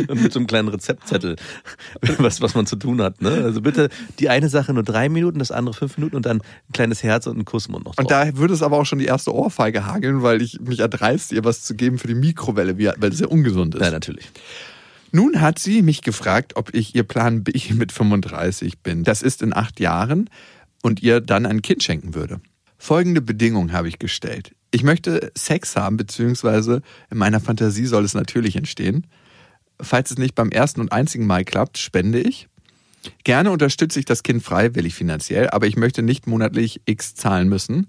[0.09, 1.37] Und mit so einem kleinen Rezeptzettel,
[2.19, 3.23] was, was man zu tun hat.
[3.23, 3.31] Ne?
[3.31, 6.73] Also bitte die eine Sache nur drei Minuten, das andere fünf Minuten und dann ein
[6.73, 8.05] kleines Herz und einen Kussmund noch drauf.
[8.05, 11.35] Und da würde es aber auch schon die erste Ohrfeige hageln, weil ich mich erdreiste,
[11.35, 13.83] ihr was zu geben für die Mikrowelle, weil es sehr ungesund ist.
[13.83, 14.31] ja, natürlich.
[15.13, 19.05] Nun hat sie mich gefragt, ob ich ihr Plan B mit 35 bin.
[19.05, 20.31] Das ist in acht Jahren
[20.83, 22.41] und ihr dann ein Kind schenken würde.
[22.79, 24.53] Folgende Bedingung habe ich gestellt.
[24.71, 26.81] Ich möchte Sex haben, beziehungsweise
[27.11, 29.07] in meiner Fantasie soll es natürlich entstehen.
[29.83, 32.49] Falls es nicht beim ersten und einzigen Mal klappt, spende ich.
[33.25, 37.87] Gerne unterstütze ich das Kind freiwillig finanziell, aber ich möchte nicht monatlich X zahlen müssen.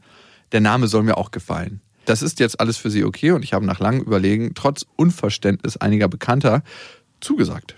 [0.52, 1.82] Der Name soll mir auch gefallen.
[2.06, 5.78] Das ist jetzt alles für Sie okay und ich habe nach langem Überlegen, trotz Unverständnis
[5.78, 6.64] einiger Bekannter,
[7.20, 7.76] zugesagt.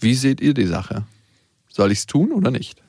[0.00, 1.04] Wie seht ihr die Sache?
[1.68, 2.82] Soll ich es tun oder nicht?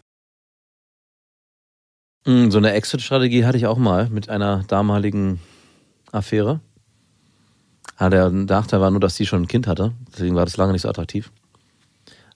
[2.25, 5.39] Mm, So eine Exit-Strategie hatte ich auch mal mit einer damaligen
[6.11, 6.59] Affäre.
[7.97, 9.93] Ah, der Nachteil war nur, dass sie schon ein Kind hatte.
[10.13, 11.31] Deswegen war das lange nicht so attraktiv.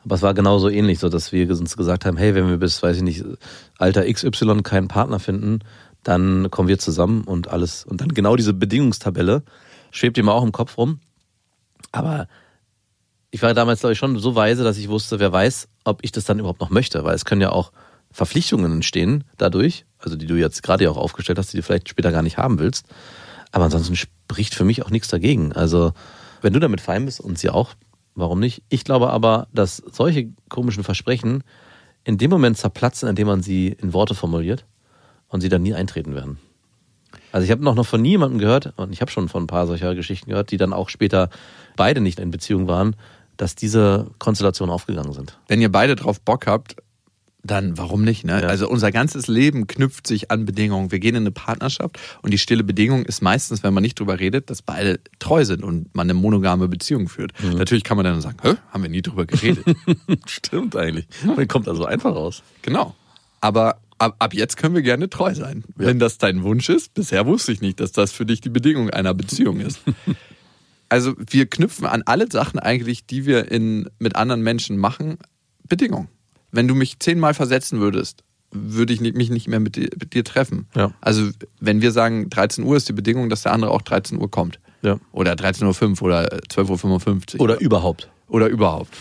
[0.04, 2.82] Aber es war genauso ähnlich, so dass wir uns gesagt haben, hey, wenn wir bis,
[2.82, 3.26] weiß ich nicht,
[3.78, 5.60] Alter XY keinen Partner finden,
[6.04, 7.84] dann kommen wir zusammen und alles.
[7.84, 9.44] Und dann genau diese Bedingungstabelle
[9.92, 11.00] schwebt ihm auch im Kopf rum.
[11.92, 12.28] Aber
[13.32, 16.12] ich war damals, glaube ich, schon so weise, dass ich wusste, wer weiß, ob ich
[16.12, 17.04] das dann überhaupt noch möchte.
[17.04, 17.72] Weil es können ja auch
[18.12, 21.90] Verpflichtungen entstehen dadurch, also die du jetzt gerade ja auch aufgestellt hast, die du vielleicht
[21.90, 22.86] später gar nicht haben willst.
[23.58, 25.52] Aber ansonsten spricht für mich auch nichts dagegen.
[25.52, 25.94] Also,
[26.44, 27.74] wenn du damit fein bist und sie auch,
[28.14, 28.62] warum nicht?
[28.70, 31.44] Ich glaube aber, dass solche komischen Versprechen
[32.04, 34.68] in dem Moment zerplatzen, in dem man sie in Worte formuliert
[35.28, 36.38] und sie dann nie eintreten werden.
[37.32, 39.66] Also ich habe noch, noch von niemandem gehört, und ich habe schon von ein paar
[39.66, 41.32] solcher Geschichten gehört, die dann auch später
[41.76, 42.96] beide nicht in Beziehung waren,
[43.38, 45.40] dass diese Konstellationen aufgegangen sind.
[45.48, 46.76] Wenn ihr beide drauf Bock habt,
[47.48, 48.26] dann warum nicht?
[48.26, 48.42] Ne?
[48.42, 48.48] Ja.
[48.48, 50.92] Also unser ganzes Leben knüpft sich an Bedingungen.
[50.92, 54.20] Wir gehen in eine Partnerschaft und die stille Bedingung ist meistens, wenn man nicht drüber
[54.20, 57.34] redet, dass beide treu sind und man eine monogame Beziehung führt.
[57.44, 59.66] Natürlich kann man dann sagen, Hä, haben wir nie drüber geredet.
[60.28, 61.08] Stimmt eigentlich.
[61.24, 62.44] Man kommt also einfach raus.
[62.62, 62.96] genau.
[63.40, 65.64] Aber ab, ab jetzt können wir gerne treu sein.
[65.76, 68.90] Wenn das dein Wunsch ist, bisher wusste ich nicht, dass das für dich die Bedingung
[68.90, 69.80] einer Beziehung ist.
[70.90, 75.18] Also wir knüpfen an alle Sachen eigentlich, die wir in, mit anderen Menschen machen,
[75.68, 76.08] Bedingungen.
[76.52, 80.24] Wenn du mich zehnmal versetzen würdest, würde ich mich nicht mehr mit dir, mit dir
[80.24, 80.68] treffen.
[80.76, 80.92] Ja.
[81.02, 81.30] Also
[81.60, 84.60] wenn wir sagen, 13 Uhr ist die Bedingung, dass der andere auch 13 Uhr kommt.
[84.82, 85.00] Ja.
[85.12, 87.42] Oder 13.05 Uhr oder 12.55 Uhr.
[87.42, 88.10] Oder überhaupt.
[88.28, 88.94] Oder überhaupt.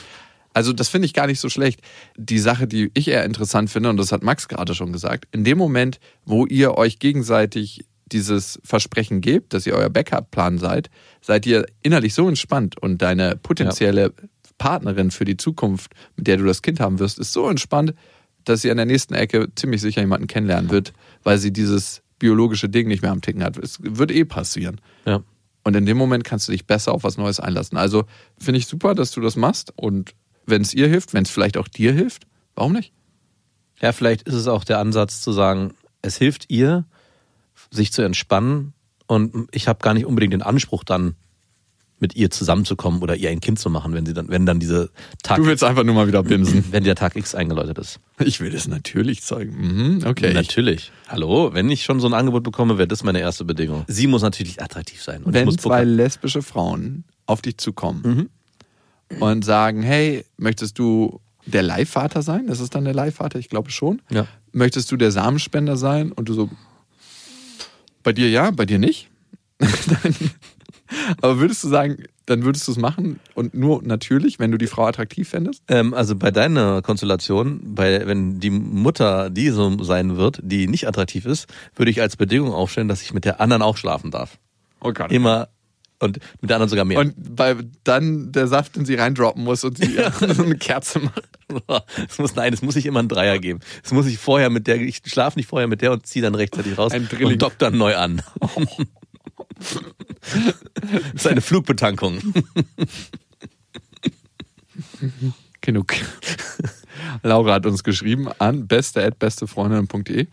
[0.52, 1.80] Also das finde ich gar nicht so schlecht.
[2.16, 5.44] Die Sache, die ich eher interessant finde, und das hat Max gerade schon gesagt, in
[5.44, 11.44] dem Moment, wo ihr euch gegenseitig dieses Versprechen gebt, dass ihr euer Backup-Plan seid, seid
[11.44, 14.14] ihr innerlich so entspannt und deine potenzielle
[14.58, 17.94] Partnerin für die Zukunft, mit der du das Kind haben wirst, ist so entspannt,
[18.44, 20.92] dass sie an der nächsten Ecke ziemlich sicher jemanden kennenlernen wird,
[21.22, 23.58] weil sie dieses biologische Ding nicht mehr am Ticken hat.
[23.58, 24.80] Es wird eh passieren.
[25.04, 25.22] Ja.
[25.64, 27.76] Und in dem Moment kannst du dich besser auf was Neues einlassen.
[27.76, 28.04] Also
[28.38, 29.72] finde ich super, dass du das machst.
[29.76, 30.14] Und
[30.46, 32.92] wenn es ihr hilft, wenn es vielleicht auch dir hilft, warum nicht?
[33.80, 36.84] Ja, vielleicht ist es auch der Ansatz zu sagen, es hilft ihr,
[37.70, 38.74] sich zu entspannen
[39.06, 41.16] und ich habe gar nicht unbedingt den Anspruch dann
[41.98, 44.90] mit ihr zusammenzukommen oder ihr ein Kind zu machen, wenn sie dann, wenn dann diese
[45.22, 46.64] Tag, Du willst einfach nur mal wieder binsen.
[46.70, 48.00] wenn der Tag X eingeläutet ist.
[48.22, 49.56] Ich will das natürlich zeigen.
[49.96, 50.34] Mhm, okay.
[50.34, 50.92] Natürlich.
[51.08, 53.84] Hallo, wenn ich schon so ein Angebot bekomme, wäre das meine erste Bedingung.
[53.88, 55.22] Sie muss natürlich attraktiv sein.
[55.22, 58.28] Und wenn muss zwei lesbische Frauen auf dich zukommen
[59.20, 62.46] und sagen, hey, möchtest du der Leihvater sein?
[62.46, 64.02] Das ist dann der Leihvater, ich glaube schon.
[64.10, 64.26] Ja.
[64.52, 66.12] Möchtest du der Samenspender sein?
[66.12, 66.50] Und du so,
[68.02, 69.08] bei dir ja, bei dir nicht.
[69.58, 70.14] Dann-
[71.20, 74.66] Aber würdest du sagen, dann würdest du es machen und nur natürlich, wenn du die
[74.66, 75.62] Frau attraktiv fändest?
[75.68, 80.88] Ähm, also bei deiner Konstellation, bei, wenn die Mutter die so sein wird, die nicht
[80.88, 81.46] attraktiv ist,
[81.76, 84.38] würde ich als Bedingung aufstellen, dass ich mit der anderen auch schlafen darf.
[84.80, 85.12] Oh Gott.
[85.12, 85.48] Immer
[85.98, 86.98] und mit der anderen sogar mehr.
[86.98, 89.96] Und bei, dann der Saft in sie reindroppen muss und sie
[90.34, 91.28] so eine Kerze macht.
[92.08, 93.60] Es muss, nein, es muss nicht immer ein Dreier geben.
[93.84, 96.34] Es muss ich vorher mit der, ich schlafe nicht vorher mit der und ziehe dann
[96.34, 97.34] rechtzeitig raus Ein Drilling.
[97.34, 98.20] und dock dann neu an.
[100.80, 102.18] Das ist eine Flugbetankung.
[105.60, 105.94] Genug.
[107.22, 110.26] Laura hat uns geschrieben an beste@bestefreundinnen.de.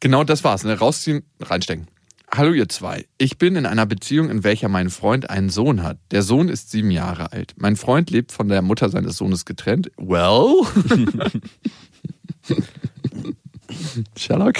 [0.00, 0.64] Genau das war's.
[0.64, 0.78] Ne?
[0.78, 1.86] Rausziehen, reinstecken.
[2.34, 3.04] Hallo ihr zwei.
[3.18, 5.98] Ich bin in einer Beziehung, in welcher mein Freund einen Sohn hat.
[6.12, 7.54] Der Sohn ist sieben Jahre alt.
[7.58, 9.90] Mein Freund lebt von der Mutter seines Sohnes getrennt.
[9.98, 10.62] Well?
[14.16, 14.56] Sherlock?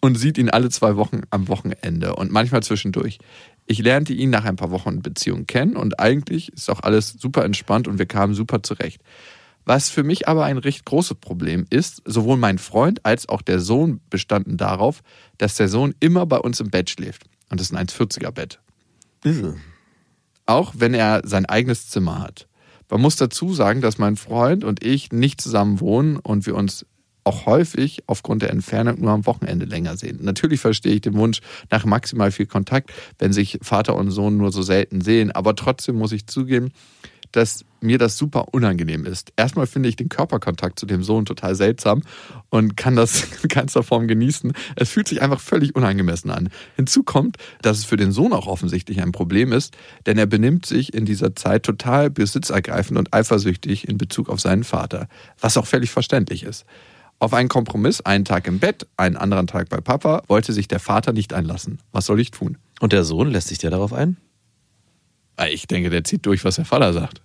[0.00, 3.18] Und sieht ihn alle zwei Wochen am Wochenende und manchmal zwischendurch.
[3.66, 7.44] Ich lernte ihn nach ein paar Wochen Beziehung kennen und eigentlich ist auch alles super
[7.44, 9.00] entspannt und wir kamen super zurecht.
[9.64, 13.60] Was für mich aber ein recht großes Problem ist, sowohl mein Freund als auch der
[13.60, 15.02] Sohn bestanden darauf,
[15.38, 17.24] dass der Sohn immer bei uns im Bett schläft.
[17.50, 18.58] Und das ist ein 1,40er Bett.
[20.46, 22.48] Auch wenn er sein eigenes Zimmer hat.
[22.88, 26.86] Man muss dazu sagen, dass mein Freund und ich nicht zusammen wohnen und wir uns
[27.30, 30.18] auch häufig aufgrund der Entfernung nur am Wochenende länger sehen.
[30.20, 31.40] Natürlich verstehe ich den Wunsch
[31.70, 35.94] nach maximal viel Kontakt, wenn sich Vater und Sohn nur so selten sehen, aber trotzdem
[35.94, 36.72] muss ich zugeben,
[37.32, 39.32] dass mir das super unangenehm ist.
[39.36, 42.02] Erstmal finde ich den Körperkontakt zu dem Sohn total seltsam
[42.50, 44.52] und kann das in keinster Form genießen.
[44.76, 46.50] Es fühlt sich einfach völlig unangemessen an.
[46.76, 50.66] Hinzu kommt, dass es für den Sohn auch offensichtlich ein Problem ist, denn er benimmt
[50.66, 55.08] sich in dieser Zeit total besitzergreifend und eifersüchtig in Bezug auf seinen Vater,
[55.40, 56.66] was auch völlig verständlich ist.
[57.20, 60.80] Auf einen Kompromiss, einen Tag im Bett, einen anderen Tag bei Papa, wollte sich der
[60.80, 61.78] Vater nicht einlassen.
[61.92, 62.56] Was soll ich tun?
[62.80, 64.16] Und der Sohn lässt sich der darauf ein?
[65.50, 67.20] Ich denke, der zieht durch, was der Vater sagt.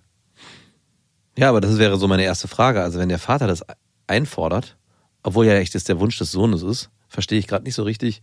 [1.38, 2.82] Ja, aber das wäre so meine erste Frage.
[2.82, 3.64] Also wenn der Vater das
[4.06, 4.76] einfordert,
[5.22, 8.20] obwohl ja echt das der Wunsch des Sohnes ist, verstehe ich gerade nicht so richtig,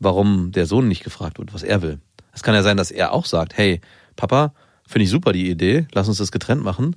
[0.00, 2.00] warum der Sohn nicht gefragt wird, was er will.
[2.32, 3.80] Es kann ja sein, dass er auch sagt, hey,
[4.16, 4.52] Papa,
[4.86, 6.96] finde ich super die Idee, lass uns das getrennt machen.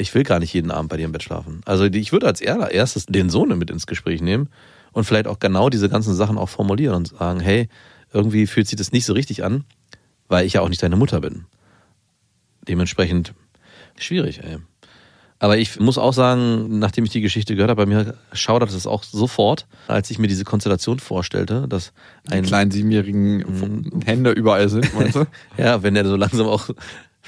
[0.00, 1.60] Ich will gar nicht jeden Abend bei dir im Bett schlafen.
[1.64, 4.48] Also die- ich würde als erstes den Sohn mit ins Gespräch nehmen
[4.92, 7.68] und vielleicht auch genau diese ganzen Sachen auch formulieren und sagen, hey,
[8.12, 9.64] irgendwie fühlt sich das nicht so richtig an,
[10.28, 11.44] weil ich ja auch nicht deine Mutter bin.
[12.68, 13.34] Dementsprechend
[13.98, 14.58] schwierig, ey.
[15.40, 18.86] Aber ich muss auch sagen, nachdem ich die Geschichte gehört habe, bei mir schaudert es
[18.88, 21.92] auch sofort, als ich mir diese Konstellation vorstellte, dass
[22.26, 25.26] Die ein kleinen siebenjährigen Hände überall sind, meinst du?
[25.56, 26.68] ja, wenn er so langsam auch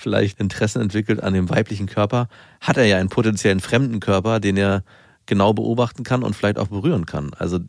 [0.00, 2.28] vielleicht Interessen entwickelt an dem weiblichen Körper,
[2.60, 4.82] hat er ja einen potenziellen fremden Körper, den er
[5.26, 7.30] genau beobachten kann und vielleicht auch berühren kann.
[7.38, 7.60] Also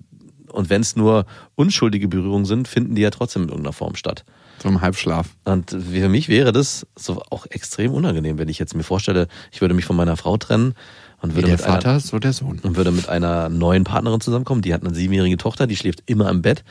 [0.51, 4.25] und wenn es nur unschuldige Berührungen sind, finden die ja trotzdem in irgendeiner Form statt.
[4.61, 5.29] So im Halbschlaf.
[5.45, 9.61] Und für mich wäre das so auch extrem unangenehm, wenn ich jetzt mir vorstelle, ich
[9.61, 10.73] würde mich von meiner Frau trennen
[11.21, 12.59] und Wie würde der mit einer Vater, so der Sohn.
[12.59, 16.29] und würde mit einer neuen Partnerin zusammenkommen, die hat eine siebenjährige Tochter, die schläft immer
[16.29, 16.63] im Bett.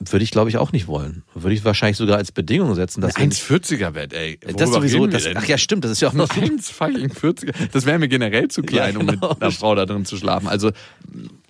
[0.00, 1.24] Würde ich, glaube ich, auch nicht wollen.
[1.34, 4.38] Würde ich wahrscheinlich sogar als Bedingung setzen, dass Ein wir 1,40er Bett, ey.
[4.40, 6.30] das Worüber sowieso, reden wir das, ach ja, stimmt, das ist ja auch noch.
[6.30, 7.52] 1 fucking 40er.
[7.72, 9.36] Das wäre mir generell zu klein, Ja, um mit genau.
[9.40, 10.46] einer Frau da drin zu schlafen.
[10.46, 10.70] Also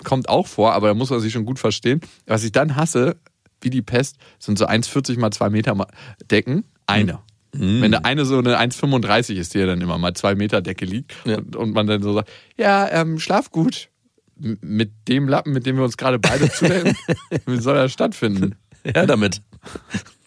[0.02, 2.00] kommt auch vor, aber da muss man sich schon gut verstehen.
[2.26, 3.16] Was ich dann hasse,
[3.60, 5.86] wie die Pest, sind so 1,40 mal 2 Meter
[6.30, 6.64] Decken.
[6.86, 7.18] Eine.
[7.52, 7.82] Mhm.
[7.82, 10.84] Wenn der eine so eine 1,35 ist, die ja dann immer mal 2 Meter Decke
[10.86, 11.36] liegt Ja.
[11.38, 13.88] und, und man dann so sagt, ja, ähm, schlaf gut.
[14.38, 16.96] Mit dem Lappen, mit dem wir uns gerade beide zudecken,
[17.46, 18.56] wie soll das stattfinden?
[18.84, 19.42] Ja, damit.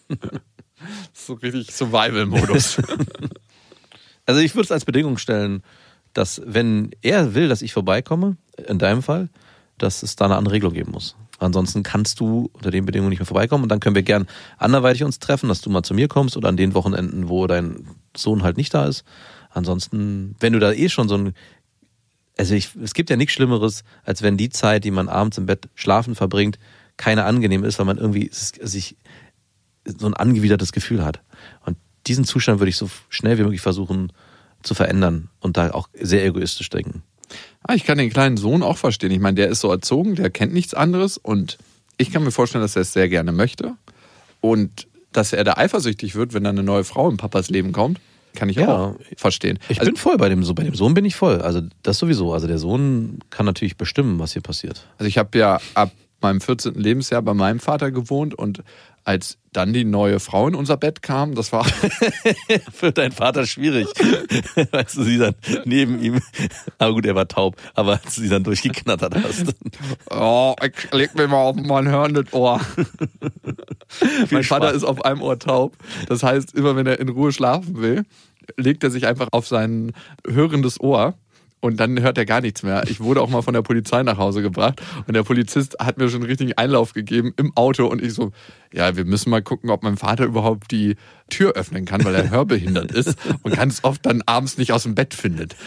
[1.12, 2.82] So richtig Survival-Modus.
[4.24, 5.64] Also ich würde es als Bedingung stellen,
[6.12, 8.36] dass wenn er will, dass ich vorbeikomme,
[8.68, 9.30] in deinem Fall,
[9.78, 11.16] dass es da eine andere Regelung geben muss.
[11.40, 15.02] Ansonsten kannst du unter den Bedingungen nicht mehr vorbeikommen und dann können wir gern anderweitig
[15.02, 17.84] uns treffen, dass du mal zu mir kommst oder an den Wochenenden, wo dein
[18.16, 19.02] Sohn halt nicht da ist.
[19.50, 21.34] Ansonsten, wenn du da eh schon so ein
[22.38, 25.46] also ich, es gibt ja nichts Schlimmeres, als wenn die Zeit, die man abends im
[25.46, 26.58] Bett schlafen verbringt,
[26.96, 28.96] keine angenehm ist, weil man irgendwie sich
[29.84, 31.20] so ein angewidertes Gefühl hat.
[31.64, 34.12] Und diesen Zustand würde ich so schnell wie möglich versuchen
[34.62, 37.02] zu verändern und da auch sehr egoistisch denken.
[37.62, 39.10] Ah, ich kann den kleinen Sohn auch verstehen.
[39.10, 41.58] Ich meine, der ist so erzogen, der kennt nichts anderes und
[41.96, 43.76] ich kann mir vorstellen, dass er es sehr gerne möchte
[44.40, 48.00] und dass er da eifersüchtig wird, wenn da eine neue Frau in Papas Leben kommt,
[48.34, 48.68] kann ich Ja.
[48.68, 49.58] auch verstehen.
[49.68, 51.40] Ich also, bin voll bei dem, so bei dem Sohn bin ich voll.
[51.40, 52.32] Also das sowieso.
[52.32, 54.86] Also der Sohn kann natürlich bestimmen, was hier passiert.
[54.98, 55.90] also ich habe ja ab
[56.22, 56.74] meinem 14.
[56.74, 58.62] Lebensjahr bei meinem Vater gewohnt und
[59.04, 61.64] als dann die neue Frau in unser Bett kam, das war
[62.72, 63.88] Für deinen Vater schwierig.
[64.72, 66.20] als du sie dann neben ihm,
[66.78, 69.54] aber gut, er war taub, aber als du sie dann durchgeknattert hast.
[70.10, 72.60] Oh, ich leg mir mal auf mein hörendes Ohr.
[74.30, 74.76] mein Vater Spaß.
[74.76, 75.76] ist auf einem Ohr taub.
[76.08, 78.04] Das heißt, immer wenn er in Ruhe schlafen will,
[78.56, 79.92] legt er sich einfach auf sein
[80.26, 81.14] hörendes Ohr.
[81.62, 82.82] Und dann hört er gar nichts mehr.
[82.88, 86.08] Ich wurde auch mal von der Polizei nach Hause gebracht und der Polizist hat mir
[86.08, 88.32] schon einen richtigen Einlauf gegeben im Auto und ich so,
[88.74, 90.96] ja, wir müssen mal gucken, ob mein Vater überhaupt die
[91.30, 94.96] Tür öffnen kann, weil er hörbehindert ist und ganz oft dann abends nicht aus dem
[94.96, 95.54] Bett findet.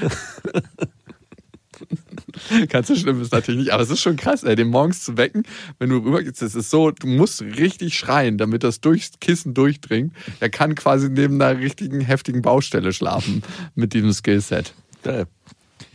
[2.67, 5.15] Ganz so schlimm ist natürlich nicht, aber es ist schon krass, ey, den morgens zu
[5.15, 5.43] wecken,
[5.79, 6.41] wenn du rübergehst.
[6.41, 10.13] Es ist so, du musst richtig schreien, damit das durchs Kissen durchdringt.
[10.41, 13.43] Er kann quasi neben einer richtigen heftigen Baustelle schlafen
[13.75, 14.73] mit diesem Skillset.
[15.03, 15.27] Geil.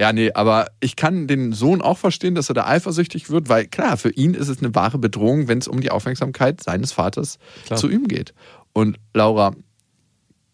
[0.01, 3.67] Ja, nee, aber ich kann den Sohn auch verstehen, dass er da eifersüchtig wird, weil
[3.67, 7.39] klar, für ihn ist es eine wahre Bedrohung, wenn es um die Aufmerksamkeit seines Vaters
[7.67, 7.79] Klar.
[7.79, 8.33] zu ihm geht.
[8.73, 9.55] Und Laura,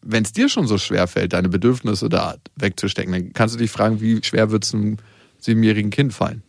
[0.03, 3.71] wenn es dir schon so schwer fällt, deine Bedürfnisse da wegzustecken, dann kannst du dich
[3.71, 4.97] fragen, wie schwer wird es einem
[5.39, 6.43] siebenjährigen Kind fallen?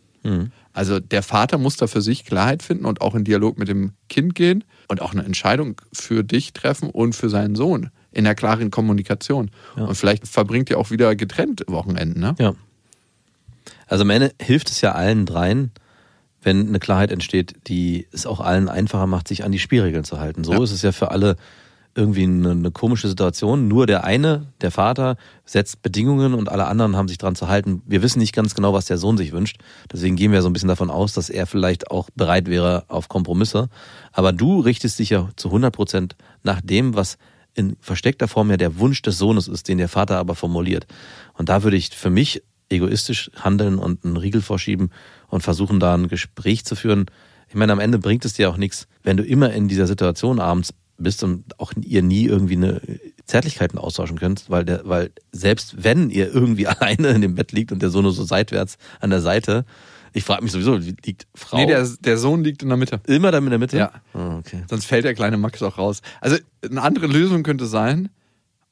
[0.72, 3.92] Also der Vater muss da für sich Klarheit finden und auch in Dialog mit dem
[4.08, 8.34] Kind gehen und auch eine Entscheidung für dich treffen und für seinen Sohn in der
[8.34, 9.52] klaren Kommunikation.
[9.76, 12.34] Und vielleicht verbringt ihr auch wieder getrennt Wochenenden, ne?
[12.40, 12.54] Ja.
[13.86, 15.72] Also am Ende hilft es ja allen dreien,
[16.42, 20.20] wenn eine Klarheit entsteht, die es auch allen einfacher macht, sich an die Spielregeln zu
[20.20, 20.44] halten.
[20.44, 20.62] So Ja.
[20.62, 21.36] ist es ja für alle
[21.94, 23.66] irgendwie eine, eine komische Situation.
[23.66, 27.82] Nur der eine, der Vater, setzt Bedingungen und alle anderen haben sich dran zu halten.
[27.86, 29.58] Wir wissen nicht ganz genau, was der Sohn sich wünscht.
[29.90, 33.08] Deswegen gehen wir so ein bisschen davon aus, dass er vielleicht auch bereit wäre auf
[33.08, 33.68] Kompromisse.
[34.12, 37.18] Aber du richtest dich ja zu 100 Prozent nach dem, was
[37.54, 40.86] in versteckter Form ja der Wunsch des Sohnes ist, den der Vater aber formuliert.
[41.34, 44.90] Und da würde ich für mich egoistisch handeln und einen Riegel vorschieben
[45.28, 47.06] und versuchen, da ein Gespräch zu führen.
[47.48, 50.38] Ich meine, am Ende bringt es dir auch nichts, wenn du immer in dieser Situation
[50.40, 52.80] abends bist und auch ihr nie irgendwie eine
[53.24, 57.72] Zärtlichkeiten austauschen könnt, weil der, weil selbst wenn ihr irgendwie alleine in dem Bett liegt
[57.72, 59.64] und der Sohn nur so seitwärts an der Seite,
[60.12, 63.00] ich frage mich sowieso, liegt Frau Nee, der, der Sohn liegt in der Mitte.
[63.06, 63.76] immer da in der Mitte?
[63.76, 63.92] Ja.
[64.14, 64.64] Ah, okay.
[64.68, 66.00] Sonst fällt der kleine Max auch raus.
[66.20, 66.36] Also
[66.68, 68.08] eine andere Lösung könnte sein,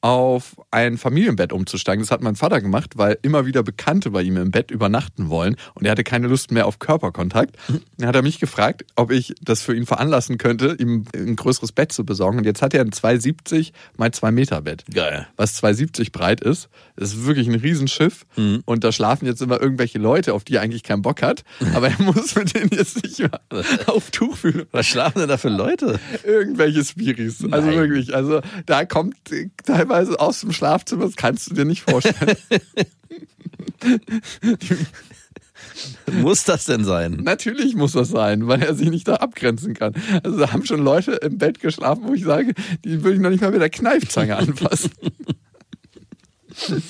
[0.01, 2.03] auf ein Familienbett umzusteigen.
[2.03, 5.55] Das hat mein Vater gemacht, weil immer wieder Bekannte bei ihm im Bett übernachten wollen
[5.73, 7.57] und er hatte keine Lust mehr auf Körperkontakt.
[7.97, 11.71] Dann hat er mich gefragt, ob ich das für ihn veranlassen könnte, ihm ein größeres
[11.71, 12.37] Bett zu besorgen.
[12.37, 14.83] Und jetzt hat er ein 270 mal 2 Meter Bett.
[14.93, 15.27] Geil.
[15.35, 16.69] Was 270 breit ist.
[16.95, 18.25] Das ist wirklich ein Riesenschiff.
[18.65, 21.43] Und da schlafen jetzt immer irgendwelche Leute, auf die er eigentlich keinen Bock hat.
[21.73, 23.41] Aber er muss mit denen jetzt nicht mehr
[23.87, 25.99] auf Tuch fühlen Was schlafen denn da für Leute?
[26.23, 27.43] irgendwelche Spiris.
[27.51, 27.77] Also Nein.
[27.77, 29.15] wirklich, also da kommt
[29.87, 32.37] teilweise aus dem Schlafzimmer, das kannst du dir nicht vorstellen.
[36.11, 37.19] Muss das denn sein?
[37.23, 39.93] Natürlich muss das sein, weil er sich nicht da abgrenzen kann.
[40.23, 43.29] Also da haben schon Leute im Bett geschlafen, wo ich sage, die würde ich noch
[43.29, 44.91] nicht mal mit der Kneifzange anfassen.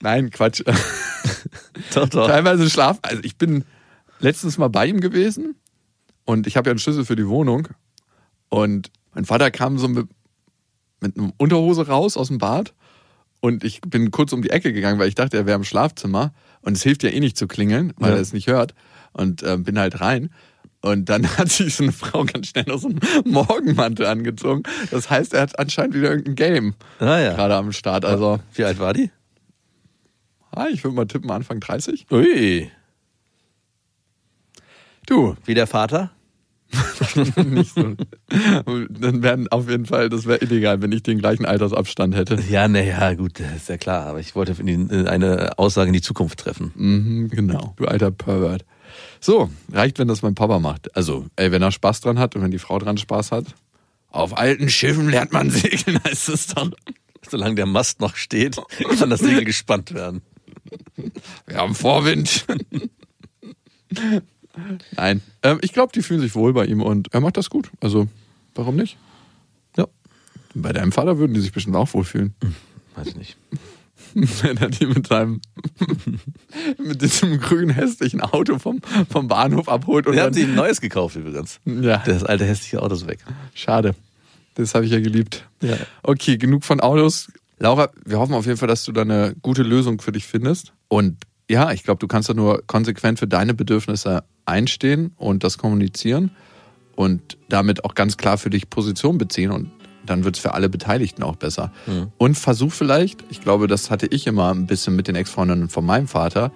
[0.00, 0.62] Nein, Quatsch.
[1.94, 2.26] Doch, doch.
[2.26, 3.00] Teilweise schlafen.
[3.02, 3.64] Also ich bin
[4.20, 5.54] letztens mal bei ihm gewesen
[6.24, 7.68] und ich habe ja einen Schlüssel für die Wohnung.
[8.48, 10.08] Und mein Vater kam so mit,
[11.00, 12.74] mit einer Unterhose raus aus dem Bad
[13.40, 16.32] und ich bin kurz um die Ecke gegangen, weil ich dachte, er wäre im Schlafzimmer
[16.62, 18.16] und es hilft ja eh nicht zu klingeln, weil Ja.
[18.16, 18.74] er es nicht hört
[19.12, 20.30] und äh, bin halt rein.
[20.80, 24.62] Und dann hat sich so eine Frau ganz schnell so einen Morgenmantel angezogen.
[24.90, 27.34] Das heißt, er hat anscheinend wieder irgendein Game Ah, ja.
[27.34, 28.04] gerade am Start.
[28.04, 29.10] Also, Wie alt war die?
[30.52, 32.06] ah, ich würde mal tippen, Anfang 30.
[32.10, 32.70] Ui.
[35.06, 36.10] Du, Wie der Vater?
[37.44, 37.94] nicht so.
[38.28, 42.38] Dann wären auf jeden Fall, das wäre illegal, wenn ich den gleichen Altersabstand hätte.
[42.50, 44.06] Ja, naja, gut, ist ja klar.
[44.06, 44.54] Aber ich wollte
[45.08, 46.72] eine Aussage in die Zukunft treffen.
[46.74, 48.64] Mhm, genau, du alter Pervert.
[49.20, 50.94] So, reicht, wenn das mein Papa macht.
[50.96, 53.46] Also, ey, wenn er Spaß dran hat und wenn die Frau dran Spaß hat.
[54.10, 56.74] Auf alten Schiffen lernt man segeln, heißt es dann.
[57.28, 58.56] Solange der Mast noch steht,
[58.98, 60.22] kann das Segel gespannt werden.
[61.46, 62.46] Wir haben Vorwind.
[64.96, 67.70] Nein, ähm, ich glaube, die fühlen sich wohl bei ihm und er macht das gut.
[67.80, 68.08] Also,
[68.54, 68.96] warum nicht?
[69.76, 69.86] Ja,
[70.54, 72.34] Bei deinem Vater würden die sich bestimmt auch wohlfühlen.
[72.96, 73.36] weiß ich nicht.
[74.14, 75.40] wenn er die mit seinem
[76.78, 78.80] mit diesem grünen hässlichen Auto vom,
[79.10, 81.60] vom Bahnhof abholt und dann, hat sich ein neues gekauft übrigens.
[81.66, 83.18] ja, Das alte hässliche Auto ist weg.
[83.54, 83.94] schade.
[84.54, 85.46] Das habe ich ja geliebt.
[85.62, 85.76] Ja.
[86.02, 87.30] Okay, genug von Autos.
[87.60, 90.72] Laura, wir hoffen auf jeden Fall, dass du da eine gute Lösung für dich findest.
[90.88, 91.16] Und
[91.48, 96.30] ja, ich glaube, du kannst da nur konsequent für deine Bedürfnisse einstehen und das kommunizieren
[96.94, 99.70] und damit auch ganz klar für dich Position beziehen und
[100.04, 101.72] dann wird es für alle Beteiligten auch besser.
[101.86, 102.08] Mhm.
[102.16, 105.84] Und versuch vielleicht, ich glaube, das hatte ich immer ein bisschen mit den Ex-Freundinnen von
[105.84, 106.50] meinem Vater,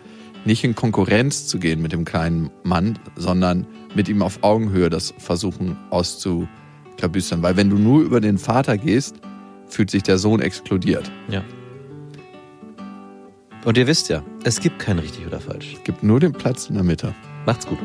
[0.44, 5.14] nicht in Konkurrenz zu gehen mit dem kleinen Mann, sondern mit ihm auf Augenhöhe das
[5.18, 7.42] versuchen auszuklabüstern.
[7.42, 9.16] Weil wenn du nur über den Vater gehst,
[9.68, 11.10] fühlt sich der Sohn exkludiert.
[11.28, 11.44] Ja.
[13.64, 15.74] Und ihr wisst ja, es gibt kein richtig oder falsch.
[15.74, 17.14] Es gibt nur den Platz in der Mitte.
[17.46, 17.78] Macht's gut.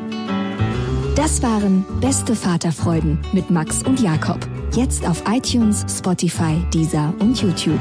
[1.14, 4.38] Das waren Beste Vaterfreuden mit Max und Jakob.
[4.74, 7.80] Jetzt auf iTunes, Spotify, Deezer und YouTube.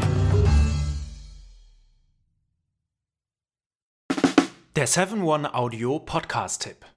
[4.76, 6.97] Der 7-One Audio Podcast-Tipp.